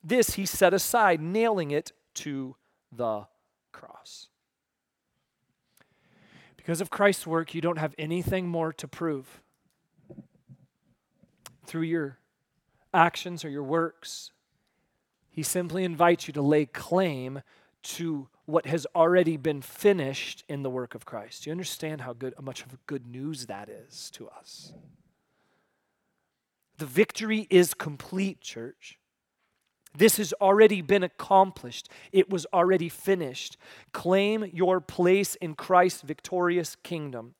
This 0.04 0.34
he 0.34 0.44
set 0.44 0.74
aside, 0.74 1.22
nailing 1.22 1.70
it 1.70 1.92
to 2.14 2.56
the 2.92 3.26
cross. 3.72 4.28
Because 6.58 6.82
of 6.82 6.90
Christ's 6.90 7.26
work, 7.26 7.54
you 7.54 7.62
don't 7.62 7.78
have 7.78 7.94
anything 7.98 8.46
more 8.46 8.72
to 8.74 8.86
prove 8.86 9.40
through 11.66 11.82
your 11.82 12.18
actions 12.92 13.44
or 13.44 13.48
your 13.48 13.62
works. 13.62 14.30
He 15.30 15.42
simply 15.42 15.84
invites 15.84 16.28
you 16.28 16.34
to 16.34 16.42
lay 16.42 16.66
claim 16.66 17.40
to 17.82 18.28
what 18.44 18.66
has 18.66 18.86
already 18.94 19.36
been 19.36 19.62
finished 19.62 20.44
in 20.48 20.62
the 20.62 20.70
work 20.70 20.94
of 20.94 21.06
Christ. 21.06 21.44
Do 21.44 21.50
you 21.50 21.52
understand 21.52 22.02
how 22.02 22.12
good 22.12 22.34
how 22.36 22.44
much 22.44 22.62
of 22.62 22.86
good 22.86 23.06
news 23.06 23.46
that 23.46 23.68
is 23.68 24.10
to 24.12 24.28
us? 24.28 24.74
The 26.76 26.86
victory 26.86 27.46
is 27.50 27.72
complete, 27.72 28.40
church. 28.40 28.98
This 29.96 30.16
has 30.16 30.32
already 30.34 30.82
been 30.82 31.02
accomplished. 31.02 31.88
It 32.12 32.28
was 32.28 32.46
already 32.52 32.88
finished. 32.88 33.56
Claim 33.92 34.50
your 34.52 34.80
place 34.80 35.36
in 35.36 35.54
Christ's 35.54 36.02
victorious 36.02 36.76
kingdom. 36.82 37.34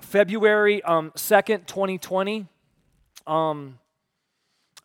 February 0.00 0.82
um, 0.82 1.10
2nd, 1.16 1.66
2020, 1.66 2.46
um, 3.26 3.78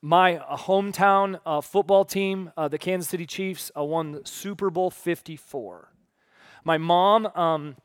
my 0.01 0.37
uh, 0.37 0.57
hometown 0.57 1.39
uh, 1.45 1.61
football 1.61 2.03
team, 2.03 2.51
uh, 2.57 2.67
the 2.67 2.77
Kansas 2.77 3.09
City 3.09 3.25
Chiefs, 3.25 3.71
uh, 3.77 3.83
won 3.83 4.25
Super 4.25 4.69
Bowl 4.69 4.89
54. 4.89 5.89
My 6.65 6.77
mom, 6.77 7.27
um, 7.35 7.75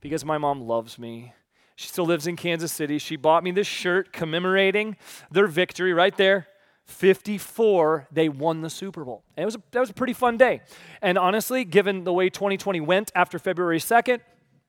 because 0.00 0.24
my 0.24 0.38
mom 0.38 0.60
loves 0.60 0.98
me, 0.98 1.32
she 1.76 1.88
still 1.88 2.04
lives 2.04 2.26
in 2.26 2.36
Kansas 2.36 2.72
City. 2.72 2.98
She 2.98 3.16
bought 3.16 3.42
me 3.42 3.50
this 3.50 3.66
shirt 3.66 4.12
commemorating 4.12 4.96
their 5.30 5.46
victory 5.46 5.92
right 5.92 6.16
there. 6.16 6.46
54, 6.86 8.08
they 8.10 8.28
won 8.28 8.60
the 8.60 8.70
Super 8.70 9.04
Bowl. 9.04 9.22
And 9.36 9.42
it 9.42 9.46
was 9.46 9.54
a, 9.54 9.62
that 9.70 9.80
was 9.80 9.90
a 9.90 9.94
pretty 9.94 10.12
fun 10.12 10.36
day. 10.36 10.60
And 11.00 11.16
honestly, 11.16 11.64
given 11.64 12.04
the 12.04 12.12
way 12.12 12.28
2020 12.28 12.80
went 12.80 13.12
after 13.14 13.38
February 13.38 13.78
2nd, 13.78 14.20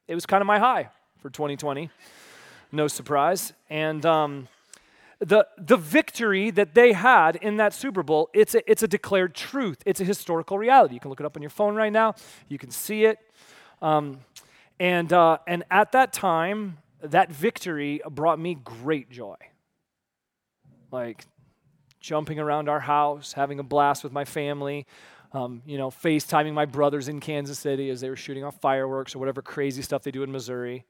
it 0.08 0.15
was 0.15 0.25
kind 0.25 0.41
of 0.41 0.48
my 0.48 0.60
high 0.60 0.89
for 1.20 1.29
2020. 1.29 1.89
No 2.72 2.88
surprise. 2.88 3.53
And 3.70 4.05
um, 4.05 4.48
the, 5.20 5.48
the 5.58 5.77
victory 5.77 6.51
that 6.51 6.74
they 6.74 6.93
had 6.93 7.36
in 7.38 7.58
that 7.58 7.74
Super 7.74 8.03
Bowl, 8.03 8.29
it's 8.34 8.55
a, 8.55 8.70
it's 8.70 8.84
a 8.84 8.88
declared 8.88 9.36
truth. 9.36 9.82
It's 9.86 10.01
a 10.01 10.05
historical 10.05 10.58
reality. 10.58 10.96
You 10.96 11.00
can 11.00 11.10
look 11.10 11.20
it 11.20 11.25
up 11.25 11.36
on 11.36 11.41
your 11.41 11.50
phone 11.50 11.75
right 11.75 11.93
now. 11.93 12.15
You 12.48 12.58
can 12.58 12.72
see 12.72 13.05
it. 13.05 13.20
Um, 13.82 14.20
and, 14.79 15.12
uh, 15.13 15.38
and 15.48 15.63
at 15.72 15.91
that 15.93 16.13
time, 16.13 16.77
that 17.01 17.32
victory 17.32 18.01
brought 18.10 18.39
me 18.39 18.55
great 18.55 19.10
joy. 19.10 19.36
Like 20.91 21.25
jumping 22.03 22.38
around 22.38 22.67
our 22.67 22.81
house, 22.81 23.31
having 23.33 23.60
a 23.60 23.63
blast 23.63 24.03
with 24.03 24.12
my 24.12 24.25
family, 24.25 24.86
um, 25.31 25.63
you 25.65 25.77
know, 25.77 25.89
FaceTiming 25.89 26.53
my 26.53 26.65
brothers 26.65 27.07
in 27.07 27.22
Kansas 27.22 27.57
City 27.57 27.89
as 27.89 28.01
they 28.01 28.10
were 28.10 28.17
shooting 28.17 28.43
off 28.43 28.60
fireworks 28.60 29.15
or 29.15 29.19
whatever 29.19 29.41
crazy 29.41 29.81
stuff 29.81 30.03
they 30.03 30.12
do 30.12 30.22
in 30.22 30.31
Missouri. 30.31 30.83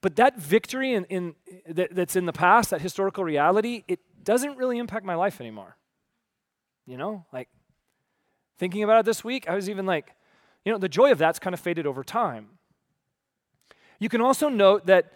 But 0.00 0.14
that 0.16 0.38
victory 0.38 0.94
in, 0.94 1.04
in, 1.06 1.34
that, 1.68 1.92
that's 1.94 2.14
in 2.14 2.24
the 2.24 2.32
past, 2.32 2.70
that 2.70 2.80
historical 2.80 3.24
reality, 3.24 3.82
it 3.88 3.98
doesn't 4.22 4.56
really 4.56 4.78
impact 4.78 5.04
my 5.04 5.16
life 5.16 5.40
anymore. 5.40 5.76
You 6.86 6.96
know, 6.96 7.26
like 7.32 7.48
thinking 8.58 8.84
about 8.84 9.00
it 9.00 9.06
this 9.06 9.24
week, 9.24 9.48
I 9.48 9.56
was 9.56 9.68
even 9.68 9.86
like, 9.86 10.14
you 10.64 10.70
know, 10.70 10.78
the 10.78 10.88
joy 10.88 11.10
of 11.10 11.18
that's 11.18 11.40
kind 11.40 11.52
of 11.52 11.58
faded 11.58 11.84
over 11.84 12.04
time. 12.04 12.58
You 13.98 14.08
can 14.08 14.20
also 14.20 14.48
note 14.48 14.86
that, 14.86 15.14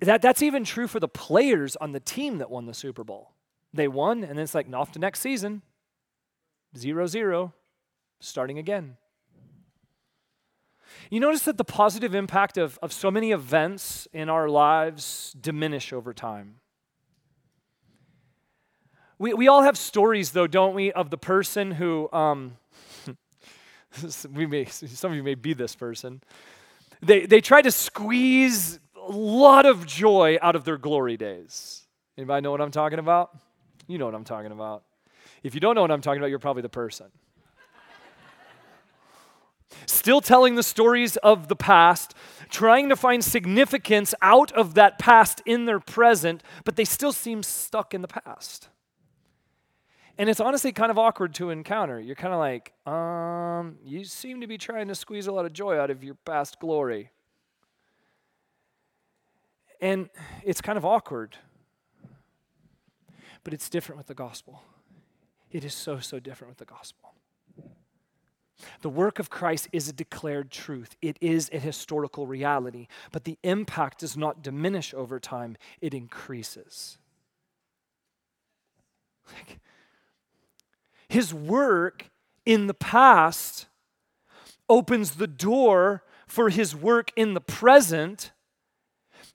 that 0.00 0.22
that's 0.22 0.42
even 0.42 0.64
true 0.64 0.88
for 0.88 0.98
the 0.98 1.08
players 1.08 1.76
on 1.76 1.92
the 1.92 2.00
team 2.00 2.38
that 2.38 2.50
won 2.50 2.66
the 2.66 2.74
Super 2.74 3.04
Bowl. 3.04 3.30
They 3.74 3.88
won, 3.88 4.22
and 4.22 4.36
then 4.36 4.40
it's 4.40 4.54
like, 4.54 4.72
off 4.72 4.92
to 4.92 4.98
next 4.98 5.20
season. 5.20 5.62
Zero, 6.76 7.06
zero, 7.06 7.54
starting 8.20 8.58
again. 8.58 8.96
You 11.10 11.20
notice 11.20 11.42
that 11.42 11.56
the 11.56 11.64
positive 11.64 12.14
impact 12.14 12.58
of, 12.58 12.78
of 12.82 12.92
so 12.92 13.10
many 13.10 13.32
events 13.32 14.06
in 14.12 14.28
our 14.28 14.48
lives 14.48 15.34
diminish 15.40 15.92
over 15.92 16.12
time. 16.12 16.56
We, 19.18 19.34
we 19.34 19.48
all 19.48 19.62
have 19.62 19.78
stories, 19.78 20.32
though, 20.32 20.46
don't 20.46 20.74
we, 20.74 20.92
of 20.92 21.10
the 21.10 21.18
person 21.18 21.70
who, 21.70 22.10
um, 22.12 22.56
we 24.32 24.46
may, 24.46 24.64
some 24.64 25.12
of 25.12 25.16
you 25.16 25.22
may 25.22 25.34
be 25.34 25.54
this 25.54 25.76
person. 25.76 26.22
They, 27.02 27.26
they 27.26 27.40
try 27.40 27.62
to 27.62 27.70
squeeze 27.70 28.80
a 28.96 29.12
lot 29.12 29.66
of 29.66 29.86
joy 29.86 30.38
out 30.42 30.56
of 30.56 30.64
their 30.64 30.76
glory 30.76 31.16
days. 31.16 31.84
Anybody 32.16 32.42
know 32.42 32.50
what 32.50 32.60
I'm 32.60 32.70
talking 32.70 32.98
about? 32.98 33.36
You 33.86 33.98
know 33.98 34.06
what 34.06 34.14
I'm 34.14 34.24
talking 34.24 34.52
about. 34.52 34.84
If 35.42 35.54
you 35.54 35.60
don't 35.60 35.74
know 35.74 35.82
what 35.82 35.90
I'm 35.90 36.00
talking 36.00 36.18
about, 36.20 36.30
you're 36.30 36.38
probably 36.38 36.62
the 36.62 36.68
person 36.68 37.06
still 39.86 40.20
telling 40.20 40.54
the 40.54 40.62
stories 40.62 41.16
of 41.18 41.48
the 41.48 41.56
past, 41.56 42.14
trying 42.50 42.88
to 42.88 42.96
find 42.96 43.24
significance 43.24 44.14
out 44.22 44.52
of 44.52 44.74
that 44.74 44.98
past 44.98 45.42
in 45.46 45.64
their 45.64 45.80
present, 45.80 46.42
but 46.64 46.76
they 46.76 46.84
still 46.84 47.12
seem 47.12 47.42
stuck 47.42 47.94
in 47.94 48.02
the 48.02 48.08
past. 48.08 48.68
And 50.18 50.28
it's 50.28 50.40
honestly 50.40 50.72
kind 50.72 50.90
of 50.90 50.98
awkward 50.98 51.34
to 51.34 51.50
encounter. 51.50 51.98
You're 51.98 52.16
kind 52.16 52.34
of 52.34 52.38
like, 52.38 52.72
um, 52.86 53.78
you 53.84 54.04
seem 54.04 54.40
to 54.42 54.46
be 54.46 54.58
trying 54.58 54.88
to 54.88 54.94
squeeze 54.94 55.26
a 55.26 55.32
lot 55.32 55.46
of 55.46 55.52
joy 55.52 55.78
out 55.78 55.90
of 55.90 56.04
your 56.04 56.14
past 56.14 56.60
glory. 56.60 57.10
And 59.80 60.10
it's 60.44 60.60
kind 60.60 60.76
of 60.76 60.84
awkward. 60.84 61.36
But 63.44 63.54
it's 63.54 63.68
different 63.68 63.98
with 63.98 64.06
the 64.06 64.14
gospel. 64.14 64.62
It 65.50 65.64
is 65.64 65.74
so, 65.74 65.98
so 65.98 66.18
different 66.18 66.50
with 66.50 66.58
the 66.58 66.64
gospel. 66.64 67.14
The 68.80 68.88
work 68.88 69.18
of 69.18 69.30
Christ 69.30 69.68
is 69.72 69.88
a 69.88 69.92
declared 69.92 70.50
truth. 70.50 70.96
It 71.02 71.16
is 71.20 71.50
a 71.52 71.58
historical 71.58 72.26
reality, 72.26 72.86
but 73.10 73.24
the 73.24 73.38
impact 73.42 74.00
does 74.00 74.16
not 74.16 74.42
diminish 74.42 74.94
over 74.94 75.18
time, 75.18 75.56
it 75.80 75.94
increases. 75.94 76.98
Like, 79.26 79.60
his 81.08 81.34
work 81.34 82.10
in 82.46 82.66
the 82.66 82.74
past 82.74 83.66
opens 84.68 85.12
the 85.12 85.26
door 85.26 86.02
for 86.26 86.48
his 86.48 86.74
work 86.74 87.10
in 87.16 87.34
the 87.34 87.40
present 87.40 88.32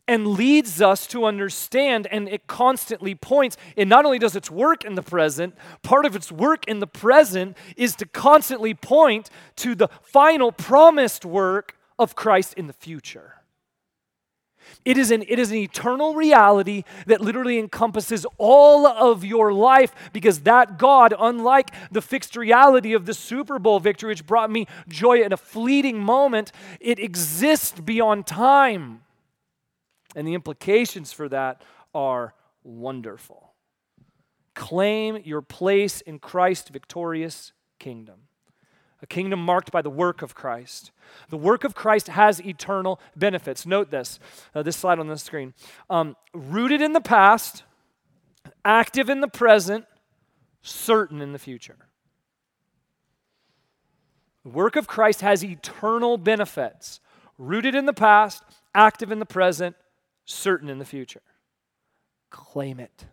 and 0.08 0.28
leads 0.28 0.82
us 0.82 1.06
to 1.08 1.26
understand, 1.26 2.08
and 2.08 2.30
it 2.30 2.48
constantly 2.48 3.13
points. 3.13 3.58
It 3.76 3.88
not 3.88 4.06
only 4.06 4.20
does 4.20 4.36
its 4.36 4.50
work 4.50 4.86
in 4.86 4.96
the 4.96 5.02
present, 5.02 5.56
part 5.84 6.06
of 6.06 6.15
its 6.15 6.32
work 6.32 6.67
in 6.67 6.80
the 6.80 6.88
present 6.88 7.58
is 7.76 7.96
to 7.98 8.06
constantly 8.06 8.74
point 8.74 9.30
to 9.58 9.76
the 9.76 9.89
final 10.02 10.52
promised 10.52 11.26
work 11.26 11.78
of 12.00 12.15
Christ 12.15 12.54
in 12.54 12.67
the 12.67 12.74
future. 12.74 13.34
It 14.86 14.98
is, 14.98 15.12
an, 15.12 15.24
it 15.28 15.39
is 15.39 15.52
an 15.52 15.58
eternal 15.58 16.13
reality 16.13 16.84
that 17.06 17.22
literally 17.22 17.60
encompasses 17.60 18.26
all 18.38 18.86
of 18.86 19.24
your 19.24 19.54
life 19.54 19.93
because 20.13 20.41
that 20.41 20.78
God, 20.78 21.13
unlike 21.17 21.72
the 21.91 22.02
fixed 22.02 22.36
reality 22.36 22.93
of 22.93 23.06
the 23.06 23.13
Super 23.13 23.60
Bowl 23.60 23.80
victory, 23.80 24.10
which 24.10 24.26
brought 24.26 24.52
me 24.52 24.67
joy 24.88 25.22
in 25.22 25.34
a 25.34 25.38
fleeting 25.38 26.00
moment, 26.00 26.52
it 26.80 27.00
exists 27.00 27.80
beyond 27.80 28.28
time. 28.28 29.02
And 30.17 30.27
the 30.27 30.34
implications 30.34 31.13
for 31.13 31.30
that 31.30 31.62
are 31.93 32.34
wonderful. 32.63 33.53
Claim 34.56 35.21
your 35.23 35.43
place 35.43 36.01
in 36.01 36.17
Christ's 36.17 36.71
victorious 36.71 37.53
kingdom, 37.77 38.21
a 38.99 39.06
kingdom 39.06 39.39
marked 39.39 39.71
by 39.71 39.84
the 39.84 39.91
work 39.91 40.23
of 40.23 40.34
Christ. 40.34 40.89
The 41.30 41.38
work 41.38 41.63
of 41.63 41.75
Christ 41.75 42.08
has 42.08 42.41
eternal 42.43 42.99
benefits. 43.15 43.67
Note 43.67 43.91
this 43.91 44.19
uh, 44.56 44.63
this 44.63 44.75
slide 44.75 44.97
on 44.97 45.08
the 45.08 45.19
screen. 45.19 45.53
Um, 45.88 46.15
rooted 46.34 46.82
in 46.82 46.93
the 46.93 46.99
past, 46.99 47.62
active 48.65 49.12
in 49.12 49.21
the 49.21 49.27
present, 49.27 49.86
certain 50.63 51.21
in 51.21 51.32
the 51.32 51.39
future. 51.39 51.77
The 54.43 54.49
work 54.49 54.75
of 54.75 54.88
Christ 54.88 55.21
has 55.21 55.45
eternal 55.45 56.17
benefits, 56.17 57.01
rooted 57.38 57.75
in 57.75 57.86
the 57.86 57.93
past, 57.93 58.41
active 58.73 59.12
in 59.12 59.19
the 59.19 59.25
present, 59.27 59.75
certain 60.28 60.70
in 60.70 60.78
the 60.78 60.86
future. 60.86 61.22
Claim 62.30 62.80
it, 62.80 63.06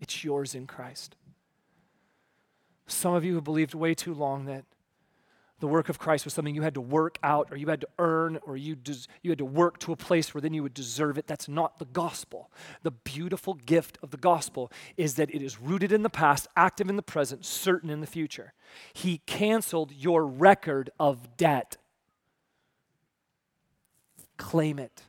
it's 0.00 0.24
yours 0.24 0.54
in 0.54 0.66
Christ. 0.66 1.14
Some 2.88 3.14
of 3.14 3.24
you 3.24 3.36
have 3.36 3.44
believed 3.44 3.74
way 3.74 3.94
too 3.94 4.12
long 4.12 4.46
that 4.46 4.64
the 5.60 5.68
work 5.68 5.88
of 5.88 5.96
Christ 5.96 6.24
was 6.24 6.34
something 6.34 6.56
you 6.56 6.62
had 6.62 6.74
to 6.74 6.80
work 6.80 7.18
out 7.22 7.46
or 7.52 7.56
you 7.56 7.68
had 7.68 7.82
to 7.82 7.88
earn 8.00 8.40
or 8.44 8.56
you, 8.56 8.74
des- 8.74 9.06
you 9.22 9.30
had 9.30 9.38
to 9.38 9.44
work 9.44 9.78
to 9.80 9.92
a 9.92 9.96
place 9.96 10.34
where 10.34 10.40
then 10.40 10.52
you 10.52 10.62
would 10.64 10.74
deserve 10.74 11.16
it. 11.16 11.28
That's 11.28 11.48
not 11.48 11.78
the 11.78 11.84
gospel. 11.84 12.50
The 12.82 12.90
beautiful 12.90 13.54
gift 13.54 13.96
of 14.02 14.10
the 14.10 14.16
gospel 14.16 14.72
is 14.96 15.14
that 15.14 15.32
it 15.32 15.40
is 15.40 15.60
rooted 15.60 15.92
in 15.92 16.02
the 16.02 16.10
past, 16.10 16.48
active 16.56 16.90
in 16.90 16.96
the 16.96 17.02
present, 17.02 17.46
certain 17.46 17.90
in 17.90 18.00
the 18.00 18.08
future. 18.08 18.54
He 18.92 19.18
canceled 19.18 19.92
your 19.92 20.26
record 20.26 20.90
of 20.98 21.36
debt. 21.36 21.76
Claim 24.36 24.80
it, 24.80 25.04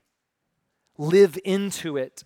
live 0.97 1.38
into 1.43 1.97
it. 1.97 2.23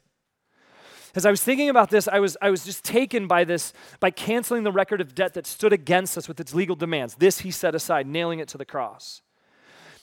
As 1.16 1.26
I 1.26 1.32
was 1.32 1.42
thinking 1.42 1.70
about 1.70 1.90
this, 1.90 2.08
I 2.08 2.20
was, 2.20 2.38
I 2.42 2.52
was 2.52 2.64
just 2.64 2.84
taken 2.84 3.28
by 3.28 3.44
this, 3.44 3.74
by 4.00 4.12
canceling 4.12 4.64
the 4.64 4.72
record 4.72 5.02
of 5.02 5.16
debt 5.16 5.34
that 5.34 5.48
stood 5.48 5.74
against 5.74 6.18
us 6.18 6.28
with 6.28 6.40
its 6.40 6.54
legal 6.54 6.76
demands. 6.76 7.16
This 7.16 7.40
he 7.40 7.50
set 7.50 7.74
aside, 7.74 8.06
nailing 8.06 8.40
it 8.40 8.48
to 8.50 8.58
the 8.58 8.66
cross. 8.66 9.24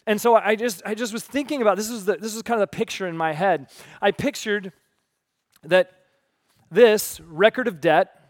And 0.07 0.21
so 0.21 0.35
I 0.35 0.57
just, 0.57 0.83
I 0.85 0.95
just 0.95 1.13
was 1.13 1.23
thinking 1.23 1.63
about 1.63 1.77
this 1.77 1.89
is 1.89 2.05
the, 2.05 2.17
this 2.17 2.35
is 2.35 2.43
kind 2.43 2.61
of 2.61 2.69
the 2.69 2.77
picture 2.77 3.07
in 3.07 3.17
my 3.17 3.33
head. 3.33 3.71
I 4.03 4.11
pictured 4.11 4.73
that 5.63 5.93
this 6.71 7.21
record 7.21 7.69
of 7.69 7.81
debt, 7.81 8.24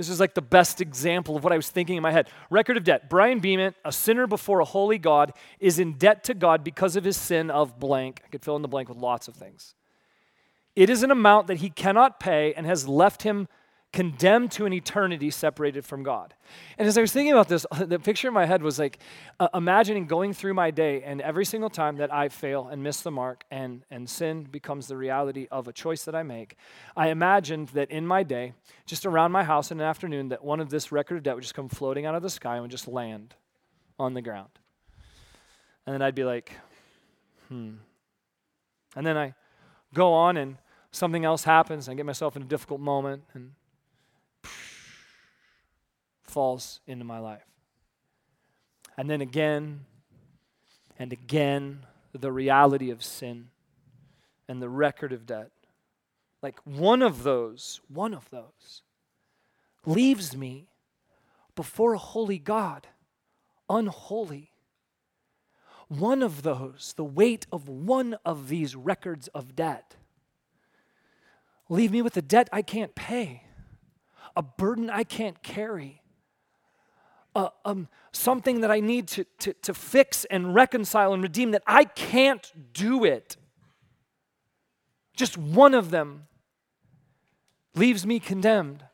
this 0.00 0.08
is 0.08 0.18
like 0.18 0.32
the 0.32 0.40
best 0.40 0.80
example 0.80 1.36
of 1.36 1.44
what 1.44 1.52
I 1.52 1.56
was 1.56 1.68
thinking 1.68 1.98
in 1.98 2.02
my 2.02 2.10
head. 2.10 2.30
Record 2.48 2.78
of 2.78 2.84
debt. 2.84 3.10
Brian 3.10 3.38
Beeman, 3.38 3.74
a 3.84 3.92
sinner 3.92 4.26
before 4.26 4.60
a 4.60 4.64
holy 4.64 4.96
God, 4.96 5.34
is 5.58 5.78
in 5.78 5.98
debt 5.98 6.24
to 6.24 6.32
God 6.32 6.64
because 6.64 6.96
of 6.96 7.04
his 7.04 7.18
sin 7.18 7.50
of 7.50 7.78
blank. 7.78 8.22
I 8.24 8.28
could 8.28 8.42
fill 8.42 8.56
in 8.56 8.62
the 8.62 8.68
blank 8.68 8.88
with 8.88 8.96
lots 8.96 9.28
of 9.28 9.34
things. 9.34 9.74
It 10.74 10.88
is 10.88 11.02
an 11.02 11.10
amount 11.10 11.48
that 11.48 11.58
he 11.58 11.68
cannot 11.68 12.18
pay 12.18 12.54
and 12.54 12.64
has 12.64 12.88
left 12.88 13.24
him 13.24 13.46
condemned 13.92 14.52
to 14.52 14.66
an 14.66 14.72
eternity 14.72 15.30
separated 15.30 15.84
from 15.84 16.02
God. 16.02 16.34
And 16.78 16.86
as 16.86 16.96
I 16.96 17.00
was 17.00 17.12
thinking 17.12 17.32
about 17.32 17.48
this, 17.48 17.66
the 17.78 17.98
picture 17.98 18.28
in 18.28 18.34
my 18.34 18.46
head 18.46 18.62
was 18.62 18.78
like 18.78 18.98
uh, 19.40 19.48
imagining 19.52 20.06
going 20.06 20.32
through 20.32 20.54
my 20.54 20.70
day 20.70 21.02
and 21.02 21.20
every 21.20 21.44
single 21.44 21.70
time 21.70 21.96
that 21.96 22.12
I 22.12 22.28
fail 22.28 22.68
and 22.68 22.82
miss 22.82 23.00
the 23.00 23.10
mark 23.10 23.44
and, 23.50 23.84
and 23.90 24.08
sin 24.08 24.44
becomes 24.44 24.86
the 24.86 24.96
reality 24.96 25.48
of 25.50 25.66
a 25.66 25.72
choice 25.72 26.04
that 26.04 26.14
I 26.14 26.22
make, 26.22 26.56
I 26.96 27.08
imagined 27.08 27.68
that 27.70 27.90
in 27.90 28.06
my 28.06 28.22
day, 28.22 28.52
just 28.86 29.06
around 29.06 29.32
my 29.32 29.42
house 29.42 29.70
in 29.72 29.80
an 29.80 29.86
afternoon, 29.86 30.28
that 30.28 30.44
one 30.44 30.60
of 30.60 30.70
this 30.70 30.92
record 30.92 31.16
of 31.16 31.22
debt 31.24 31.34
would 31.34 31.42
just 31.42 31.54
come 31.54 31.68
floating 31.68 32.06
out 32.06 32.14
of 32.14 32.22
the 32.22 32.30
sky 32.30 32.54
and 32.54 32.62
would 32.62 32.70
just 32.70 32.86
land 32.86 33.34
on 33.98 34.14
the 34.14 34.22
ground. 34.22 34.50
And 35.84 35.94
then 35.94 36.02
I'd 36.02 36.14
be 36.14 36.24
like, 36.24 36.52
hmm. 37.48 37.74
And 38.94 39.06
then 39.06 39.16
I 39.16 39.34
go 39.94 40.12
on 40.12 40.36
and 40.36 40.58
something 40.92 41.24
else 41.24 41.44
happens, 41.44 41.88
and 41.88 41.94
I 41.94 41.96
get 41.96 42.06
myself 42.06 42.36
in 42.36 42.42
a 42.42 42.46
difficult 42.46 42.80
moment, 42.80 43.22
and 43.34 43.52
falls 46.30 46.80
into 46.86 47.04
my 47.04 47.18
life. 47.18 47.46
And 48.96 49.08
then 49.10 49.20
again 49.20 49.86
and 50.98 51.12
again, 51.12 51.86
the 52.12 52.32
reality 52.32 52.90
of 52.90 53.02
sin 53.02 53.48
and 54.48 54.60
the 54.60 54.68
record 54.68 55.12
of 55.12 55.26
debt. 55.26 55.50
Like 56.42 56.58
one 56.64 57.02
of 57.02 57.22
those, 57.22 57.80
one 57.88 58.14
of 58.14 58.28
those 58.30 58.82
leaves 59.86 60.36
me 60.36 60.68
before 61.54 61.94
a 61.94 61.98
holy 61.98 62.38
God, 62.38 62.86
unholy. 63.68 64.52
One 65.88 66.22
of 66.22 66.42
those, 66.42 66.94
the 66.96 67.04
weight 67.04 67.46
of 67.50 67.68
one 67.68 68.16
of 68.24 68.48
these 68.48 68.76
records 68.76 69.28
of 69.28 69.56
debt, 69.56 69.96
Leave 71.70 71.92
me 71.92 72.02
with 72.02 72.16
a 72.16 72.22
debt 72.22 72.48
I 72.52 72.62
can't 72.62 72.96
pay, 72.96 73.44
a 74.34 74.42
burden 74.42 74.90
I 74.90 75.04
can't 75.04 75.40
carry, 75.40 76.02
um, 77.34 77.88
something 78.12 78.60
that 78.60 78.70
I 78.70 78.80
need 78.80 79.08
to, 79.08 79.24
to, 79.40 79.52
to 79.52 79.74
fix 79.74 80.24
and 80.26 80.54
reconcile 80.54 81.12
and 81.12 81.22
redeem 81.22 81.52
that 81.52 81.62
I 81.66 81.84
can't 81.84 82.50
do 82.72 83.04
it. 83.04 83.36
Just 85.14 85.36
one 85.38 85.74
of 85.74 85.90
them 85.90 86.26
leaves 87.74 88.06
me 88.06 88.18
condemned. 88.18 88.84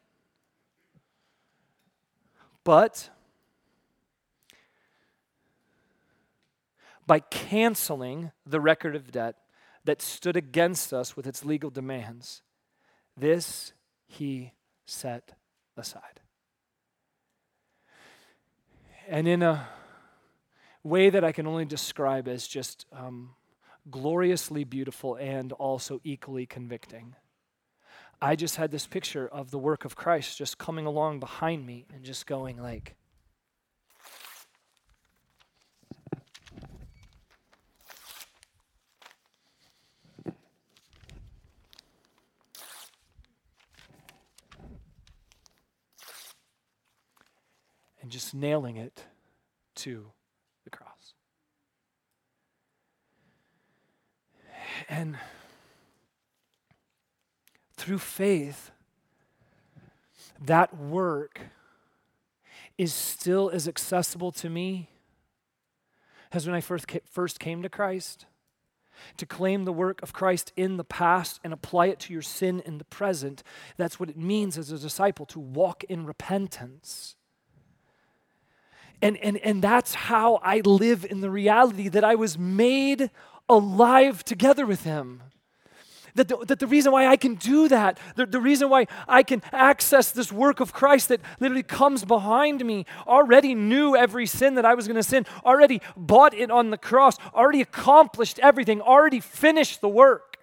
But 2.65 3.11
by 7.07 7.21
canceling 7.21 8.33
the 8.45 8.61
record 8.61 8.97
of 8.97 9.13
debt 9.13 9.37
that 9.85 10.03
stood 10.03 10.37
against 10.37 10.93
us 10.93 11.17
with 11.17 11.27
its 11.27 11.45
legal 11.45 11.71
demands, 11.71 12.43
this 13.17 13.73
he 14.07 14.53
set 14.85 15.37
aside. 15.77 16.21
And 19.09 19.29
in 19.29 19.43
a 19.43 19.69
way 20.83 21.11
that 21.11 21.23
I 21.23 21.33
can 21.33 21.47
only 21.47 21.65
describe 21.65 22.27
as 22.27 22.47
just 22.47 22.87
um, 22.93 23.37
gloriously 23.89 24.65
beautiful 24.65 25.15
and 25.15 25.53
also 25.53 26.01
equally 26.03 26.45
convicting, 26.45 27.15
I 28.21 28.35
just 28.35 28.57
had 28.57 28.71
this 28.71 28.87
picture 28.87 29.29
of 29.29 29.51
the 29.51 29.59
work 29.59 29.85
of 29.85 29.95
Christ 29.95 30.39
just 30.39 30.59
coming 30.59 30.87
along 30.87 31.21
behind 31.21 31.67
me 31.67 31.87
and 31.95 32.03
just 32.03 32.27
going 32.27 32.61
like, 32.61 32.97
and 48.07 48.13
just 48.13 48.37
nailing 48.37 48.77
it 48.77 49.03
to 49.75 50.13
the 50.63 50.71
cross. 50.71 51.15
And 54.89 55.19
through 57.77 57.99
faith, 57.99 58.71
that 60.41 60.77
work 60.77 61.41
is 62.79 62.95
still 62.95 63.51
as 63.51 63.67
accessible 63.67 64.31
to 64.31 64.49
me 64.49 64.89
as 66.31 66.47
when 66.47 66.55
I 66.55 66.61
first, 66.61 66.87
first 67.11 67.41
came 67.41 67.61
to 67.65 67.69
Christ. 67.69 68.27
To 69.17 69.27
claim 69.27 69.65
the 69.65 69.73
work 69.73 70.01
of 70.01 70.13
Christ 70.13 70.53
in 70.57 70.77
the 70.77 70.85
past 70.85 71.41
and 71.43 71.53
apply 71.53 71.87
it 71.87 71.99
to 72.01 72.13
your 72.13 72.23
sin 72.23 72.61
in 72.65 72.79
the 72.79 72.85
present, 72.85 73.43
that's 73.77 73.99
what 73.99 74.09
it 74.09 74.17
means 74.17 74.57
as 74.57 74.71
a 74.71 74.79
disciple 74.79 75.27
to 75.27 75.41
walk 75.41 75.83
in 75.85 76.07
repentance. 76.07 77.17
And, 79.03 79.17
and, 79.19 79.37
and 79.39 79.63
that's 79.63 79.95
how 79.95 80.41
I 80.43 80.61
live 80.61 81.05
in 81.05 81.21
the 81.21 81.31
reality 81.31 81.89
that 81.89 82.05
I 82.05 82.15
was 82.15 82.39
made 82.39 83.11
alive 83.49 84.25
together 84.25 84.67
with 84.67 84.85
Him. 84.85 85.23
That 86.15 86.29
the, 86.29 86.39
that 86.47 86.61
the 86.61 86.67
reason 86.67 86.93
why 86.93 87.07
I 87.07 87.17
can 87.17 87.35
do 87.35 87.69
that, 87.69 87.99
the, 88.15 88.25
the 88.25 88.41
reason 88.41 88.71
why 88.71 88.87
I 89.07 89.23
can 89.23 89.43
access 89.53 90.11
this 90.11 90.33
work 90.33 90.61
of 90.61 90.73
Christ 90.73 91.09
that 91.09 91.21
literally 91.41 91.63
comes 91.63 92.07
behind 92.07 92.65
me, 92.65 92.87
already 93.07 93.55
knew 93.55 93.95
every 93.95 94.25
sin 94.25 94.55
that 94.55 94.65
I 94.65 94.75
was 94.75 94.87
going 94.87 94.97
to 94.97 95.03
sin, 95.03 95.27
already 95.45 95.83
bought 95.95 96.33
it 96.33 96.51
on 96.51 96.71
the 96.71 96.79
cross, 96.79 97.19
already 97.35 97.61
accomplished 97.61 98.39
everything, 98.39 98.81
already 98.81 99.21
finished 99.21 99.83
the 99.83 99.91
work. 99.91 100.36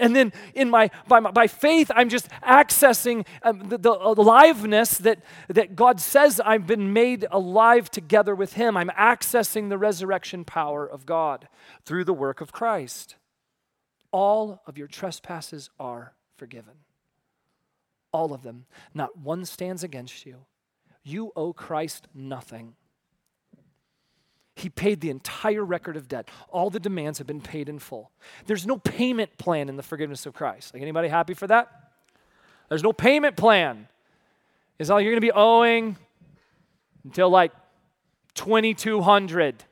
And 0.00 0.16
then 0.16 0.32
in 0.54 0.70
my, 0.70 0.90
by, 1.06 1.20
my, 1.20 1.30
by 1.30 1.46
faith, 1.46 1.90
I'm 1.94 2.08
just 2.08 2.28
accessing 2.42 3.26
um, 3.42 3.68
the, 3.68 3.78
the 3.78 3.92
aliveness 3.92 4.98
that, 4.98 5.22
that 5.48 5.76
God 5.76 6.00
says 6.00 6.40
I've 6.40 6.66
been 6.66 6.92
made 6.92 7.26
alive 7.30 7.90
together 7.90 8.34
with 8.34 8.54
Him. 8.54 8.76
I'm 8.76 8.90
accessing 8.90 9.68
the 9.68 9.78
resurrection 9.78 10.44
power 10.44 10.86
of 10.86 11.06
God 11.06 11.48
through 11.84 12.04
the 12.04 12.14
work 12.14 12.40
of 12.40 12.50
Christ. 12.50 13.16
All 14.10 14.62
of 14.66 14.76
your 14.76 14.88
trespasses 14.88 15.70
are 15.78 16.14
forgiven. 16.36 16.74
All 18.12 18.32
of 18.32 18.42
them. 18.42 18.64
Not 18.94 19.18
one 19.18 19.44
stands 19.44 19.84
against 19.84 20.26
you. 20.26 20.46
You 21.04 21.32
owe 21.36 21.52
Christ 21.52 22.08
nothing. 22.14 22.74
He 24.60 24.68
paid 24.68 25.00
the 25.00 25.08
entire 25.08 25.64
record 25.64 25.96
of 25.96 26.06
debt. 26.06 26.28
All 26.50 26.68
the 26.68 26.78
demands 26.78 27.16
have 27.16 27.26
been 27.26 27.40
paid 27.40 27.66
in 27.66 27.78
full. 27.78 28.10
There's 28.44 28.66
no 28.66 28.76
payment 28.76 29.38
plan 29.38 29.70
in 29.70 29.76
the 29.76 29.82
forgiveness 29.82 30.26
of 30.26 30.34
Christ. 30.34 30.74
Like 30.74 30.82
anybody 30.82 31.08
happy 31.08 31.32
for 31.32 31.46
that? 31.46 31.92
There's 32.68 32.82
no 32.82 32.92
payment 32.92 33.36
plan. 33.36 33.88
Is 34.78 34.90
all 34.90 35.00
you're 35.00 35.12
going 35.12 35.20
to 35.22 35.26
be 35.26 35.32
owing 35.32 35.96
until 37.04 37.30
like 37.30 37.52
2200. 38.34 39.64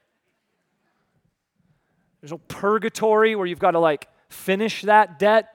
There's 2.23 2.33
no 2.33 2.41
purgatory 2.49 3.37
where 3.37 3.47
you've 3.47 3.59
got 3.59 3.73
to 3.73 3.81
like 3.81 4.09
finish 4.31 4.83
that 4.83 5.19
debt. 5.19 5.53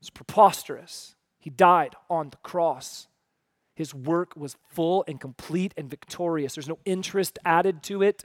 It's 0.00 0.10
preposterous. 0.10 1.16
He 1.40 1.50
died 1.50 1.96
on 2.08 2.30
the 2.30 2.36
cross 2.38 3.08
his 3.74 3.94
work 3.94 4.36
was 4.36 4.56
full 4.68 5.04
and 5.08 5.20
complete 5.20 5.74
and 5.76 5.90
victorious. 5.90 6.54
There's 6.54 6.68
no 6.68 6.78
interest 6.84 7.38
added 7.44 7.82
to 7.84 8.02
it, 8.02 8.24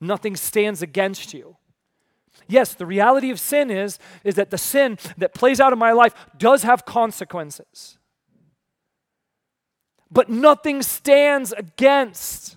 nothing 0.00 0.36
stands 0.36 0.82
against 0.82 1.32
you. 1.34 1.56
Yes, 2.48 2.74
the 2.74 2.86
reality 2.86 3.30
of 3.30 3.38
sin 3.38 3.70
is, 3.70 3.98
is 4.24 4.36
that 4.36 4.50
the 4.50 4.58
sin 4.58 4.98
that 5.18 5.34
plays 5.34 5.60
out 5.60 5.72
in 5.72 5.78
my 5.78 5.92
life 5.92 6.14
does 6.38 6.62
have 6.62 6.84
consequences. 6.84 7.98
but 10.12 10.28
nothing 10.28 10.82
stands 10.82 11.52
against 11.52 12.56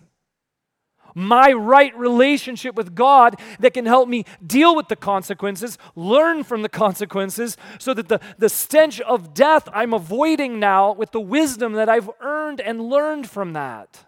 my 1.16 1.54
right 1.54 1.98
relationship 1.98 2.76
with 2.76 2.94
God 2.94 3.40
that 3.60 3.74
can 3.74 3.86
help 3.86 4.08
me 4.08 4.26
deal 4.46 4.76
with 4.76 4.90
the 4.90 4.96
consequences, 4.96 5.78
learn 5.96 6.44
from 6.44 6.62
the 6.62 6.70
consequences, 6.70 7.58
so 7.80 7.94
that 7.94 8.10
the, 8.10 8.20
the 8.38 8.50
stench 8.50 9.00
of 9.02 9.34
death 9.34 9.68
I'm 9.74 9.94
avoiding 9.94 10.60
now 10.60 10.92
with 10.92 11.12
the 11.12 11.22
wisdom 11.22 11.74
that 11.74 11.90
I've 11.90 12.10
earned 12.20 12.60
and 12.60 12.82
learned 12.82 13.30
from 13.30 13.54
that. 13.54 14.06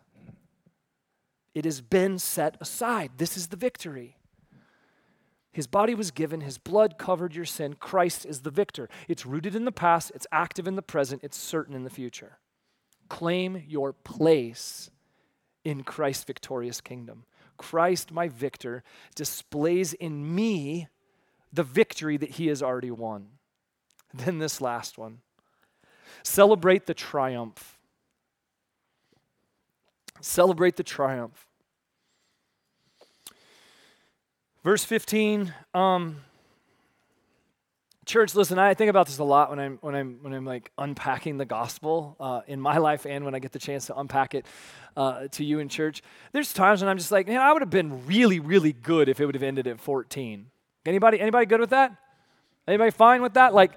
It 1.55 1.65
has 1.65 1.81
been 1.81 2.19
set 2.19 2.57
aside. 2.61 3.11
This 3.17 3.35
is 3.35 3.47
the 3.47 3.57
victory. 3.57 4.17
His 5.51 5.65
body 5.65 5.95
was 5.95 6.11
given, 6.11 6.41
his 6.41 6.59
blood 6.59 6.99
covered 6.99 7.33
your 7.33 7.45
sin. 7.45 7.73
Christ 7.79 8.27
is 8.27 8.41
the 8.41 8.51
victor. 8.51 8.87
It's 9.07 9.25
rooted 9.25 9.55
in 9.55 9.65
the 9.65 9.71
past, 9.71 10.11
it's 10.13 10.27
active 10.31 10.67
in 10.67 10.75
the 10.75 10.83
present, 10.83 11.23
it's 11.23 11.35
certain 11.35 11.73
in 11.73 11.83
the 11.83 11.89
future. 11.89 12.37
Claim 13.09 13.63
your 13.65 13.91
place 13.91 14.91
in 15.67 15.83
Christ's 15.83 16.23
victorious 16.23 16.79
kingdom. 16.79 17.25
Christ, 17.57 18.09
my 18.09 18.29
victor, 18.29 18.85
displays 19.15 19.91
in 19.91 20.33
me 20.33 20.87
the 21.51 21.63
victory 21.63 22.15
that 22.15 22.31
he 22.31 22.47
has 22.47 22.63
already 22.63 22.91
won. 22.91 23.27
Then 24.13 24.39
this 24.39 24.61
last 24.61 24.97
one 24.97 25.19
celebrate 26.23 26.85
the 26.85 26.93
triumph. 26.93 27.77
Celebrate 30.21 30.77
the 30.77 30.83
triumph. 30.83 31.45
Verse 34.63 34.85
15, 34.85 35.53
um, 35.73 36.23
church 38.07 38.33
listen 38.33 38.57
i 38.57 38.73
think 38.73 38.89
about 38.89 39.05
this 39.05 39.17
a 39.17 39.23
lot 39.23 39.49
when 39.49 39.59
i'm 39.59 39.77
when 39.81 39.93
i'm 39.93 40.17
when 40.21 40.33
i'm 40.33 40.45
like 40.45 40.71
unpacking 40.77 41.37
the 41.37 41.45
gospel 41.45 42.15
uh, 42.19 42.41
in 42.47 42.59
my 42.59 42.77
life 42.77 43.05
and 43.05 43.25
when 43.25 43.35
i 43.35 43.39
get 43.39 43.51
the 43.51 43.59
chance 43.59 43.87
to 43.87 43.97
unpack 43.99 44.33
it 44.33 44.45
uh, 44.95 45.27
to 45.27 45.43
you 45.43 45.59
in 45.59 45.69
church. 45.69 46.01
There's 46.31 46.51
times 46.53 46.81
when 46.81 46.89
i'm 46.89 46.97
just 46.97 47.11
like 47.11 47.27
man 47.27 47.39
i 47.39 47.51
would 47.51 47.61
have 47.61 47.69
been 47.69 48.07
really 48.07 48.39
really 48.39 48.73
good 48.73 49.09
if 49.09 49.19
it 49.19 49.25
would 49.25 49.35
have 49.35 49.43
ended 49.43 49.67
at 49.67 49.79
14 49.79 50.47
anybody 50.85 51.19
anybody 51.19 51.45
good 51.45 51.59
with 51.59 51.71
that? 51.71 51.95
Anybody 52.67 52.91
fine 52.91 53.21
with 53.21 53.35
that? 53.35 53.53
Like 53.53 53.73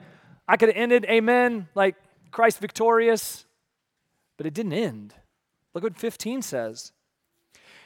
i 0.49 0.57
could 0.57 0.69
have 0.69 0.77
ended 0.77 1.05
amen 1.09 1.69
like 1.75 1.97
christ 2.31 2.61
victorious 2.61 3.45
but 4.40 4.47
it 4.47 4.55
didn't 4.55 4.73
end. 4.73 5.12
Look 5.75 5.85
what 5.85 5.99
15 5.99 6.40
says 6.40 6.93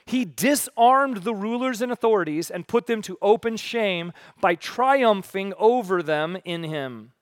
he 0.06 0.24
disarmed 0.24 1.18
the 1.18 1.34
rulers 1.34 1.80
and 1.80 1.90
authorities 1.90 2.50
and 2.50 2.68
put 2.68 2.86
them 2.86 3.00
to 3.02 3.16
open 3.22 3.56
shame 3.56 4.12
by 4.40 4.54
triumphing 4.54 5.54
over 5.58 6.02
them 6.02 6.36
in 6.44 6.62
him. 6.64 7.12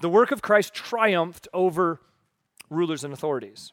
The 0.00 0.08
work 0.08 0.30
of 0.30 0.42
Christ 0.42 0.72
triumphed 0.72 1.48
over 1.52 2.00
rulers 2.68 3.02
and 3.02 3.12
authorities. 3.12 3.72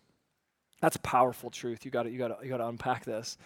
That's 0.81 0.97
powerful 0.97 1.49
truth. 1.49 1.86
You 1.86 1.91
got 1.91 2.12
you 2.12 2.17
got 2.17 2.43
you 2.43 2.49
got 2.49 2.57
to 2.57 2.67
unpack 2.67 3.05
this. 3.05 3.38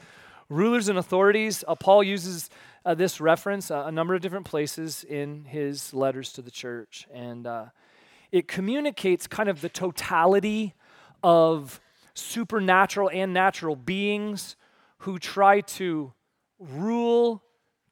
Rulers 0.50 0.90
and 0.90 0.98
authorities. 0.98 1.64
Uh, 1.66 1.76
Paul 1.76 2.04
uses 2.04 2.50
uh, 2.86 2.94
this 2.94 3.22
reference 3.22 3.72
uh, 3.72 3.84
a 3.86 3.92
number 3.92 4.16
of 4.16 4.22
different 4.22 4.46
places 4.46 5.04
in 5.04 5.46
his 5.46 5.94
letters 5.94 6.34
to 6.34 6.42
the 6.42 6.52
church, 6.52 7.08
and 7.14 7.48
uh, 7.48 7.66
it 8.32 8.48
communicates 8.48 9.28
kind 9.28 9.50
of 9.50 9.62
the 9.62 9.70
totality 9.70 10.74
of 11.24 11.80
supernatural 12.14 13.10
and 13.12 13.34
natural 13.34 13.76
beings 13.76 14.56
who 15.00 15.20
try 15.20 15.62
to 15.62 16.14
rule, 16.60 17.44